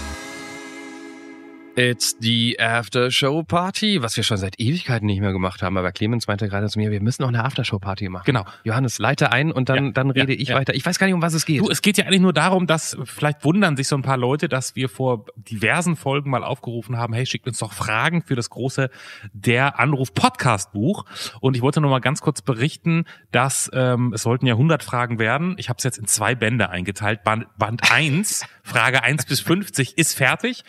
[1.76, 5.76] It's the After-Show Party, was wir schon seit Ewigkeiten nicht mehr gemacht haben.
[5.76, 8.24] Aber Clemens meinte gerade zu mir, wir müssen noch eine After-Show Party machen.
[8.24, 8.44] Genau.
[8.64, 10.56] Johannes, leite ein und dann, Ja, dann rede ja, ich ja.
[10.56, 10.74] weiter.
[10.74, 11.60] Ich weiß gar nicht, um was es geht.
[11.60, 14.48] Du, es geht ja eigentlich nur darum, dass vielleicht wundern sich so ein paar Leute,
[14.48, 18.48] dass wir vor diversen Folgen mal aufgerufen haben, hey, schickt uns doch Fragen für das
[18.48, 18.88] große
[19.34, 21.04] Der Anruf Podcast Buch.
[21.40, 25.18] Und ich wollte nur mal ganz kurz berichten, dass ähm, es sollten ja 100 Fragen
[25.18, 25.56] werden.
[25.58, 27.22] Ich habe es jetzt in zwei Bände eingeteilt.
[27.22, 30.64] Band, Band 1, Frage 1 bis 50 ist fertig.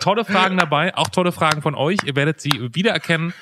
[0.00, 1.98] Tolle Fragen dabei, auch tolle Fragen von euch.
[2.04, 3.34] Ihr werdet sie wiedererkennen.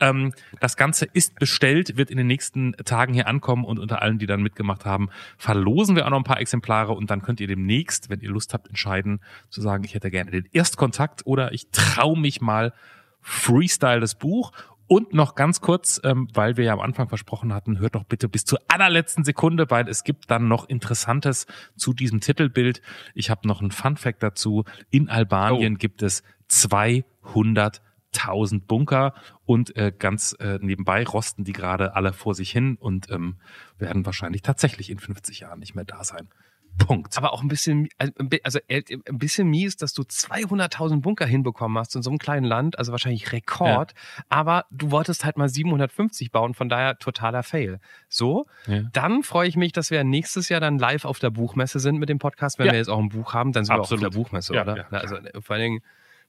[0.00, 4.18] Ähm, das Ganze ist bestellt, wird in den nächsten Tagen hier ankommen und unter allen,
[4.18, 7.46] die dann mitgemacht haben, verlosen wir auch noch ein paar Exemplare und dann könnt ihr
[7.46, 9.20] demnächst, wenn ihr Lust habt, entscheiden,
[9.50, 12.72] zu sagen, ich hätte gerne den Erstkontakt oder ich traue mich mal
[13.20, 14.52] Freestyle das Buch.
[14.88, 18.28] Und noch ganz kurz, ähm, weil wir ja am Anfang versprochen hatten, hört doch bitte
[18.28, 22.82] bis zur allerletzten Sekunde, weil es gibt dann noch Interessantes zu diesem Titelbild.
[23.14, 24.64] Ich habe noch einen Fun Fact dazu.
[24.90, 29.14] In Albanien gibt es 200.000 Bunker
[29.44, 33.38] und äh, ganz äh, nebenbei rosten die gerade alle vor sich hin und ähm,
[33.78, 36.28] werden wahrscheinlich tatsächlich in 50 Jahren nicht mehr da sein.
[36.78, 37.16] Punkt.
[37.16, 37.88] aber auch ein bisschen,
[38.42, 42.44] also äh, ein bisschen mies, dass du 200.000 Bunker hinbekommen hast in so einem kleinen
[42.44, 43.94] Land, also wahrscheinlich Rekord,
[44.28, 47.80] aber du wolltest halt mal 750 bauen, von daher totaler Fail.
[48.08, 48.82] So, Ja.
[48.92, 52.08] dann freue ich mich, dass wir nächstes Jahr dann live auf der Buchmesse sind mit
[52.08, 52.72] dem Podcast, wenn Ja.
[52.72, 54.04] wir jetzt auch ein Buch haben, dann sind wir Absolut.
[54.04, 54.76] auch auf der Buchmesse, Ja, oder?
[54.76, 55.80] ja, also äh, vor allen Dingen,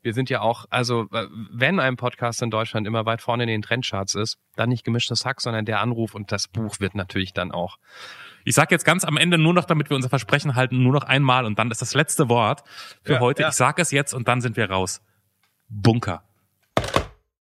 [0.03, 3.49] wir sind ja auch, also äh, wenn ein Podcast in Deutschland immer weit vorne in
[3.49, 7.33] den Trendcharts ist, dann nicht gemischtes Hack, sondern der Anruf und das Buch wird natürlich
[7.33, 7.77] dann auch
[8.47, 11.03] Ich sage jetzt ganz am Ende nur noch, damit wir unser Versprechen halten, nur noch
[11.03, 12.63] einmal und dann ist das letzte Wort
[13.03, 13.41] für Ja, heute.
[13.41, 13.49] ja.
[13.49, 15.01] Ich sage es jetzt und dann sind wir raus.
[15.67, 16.23] Bunker.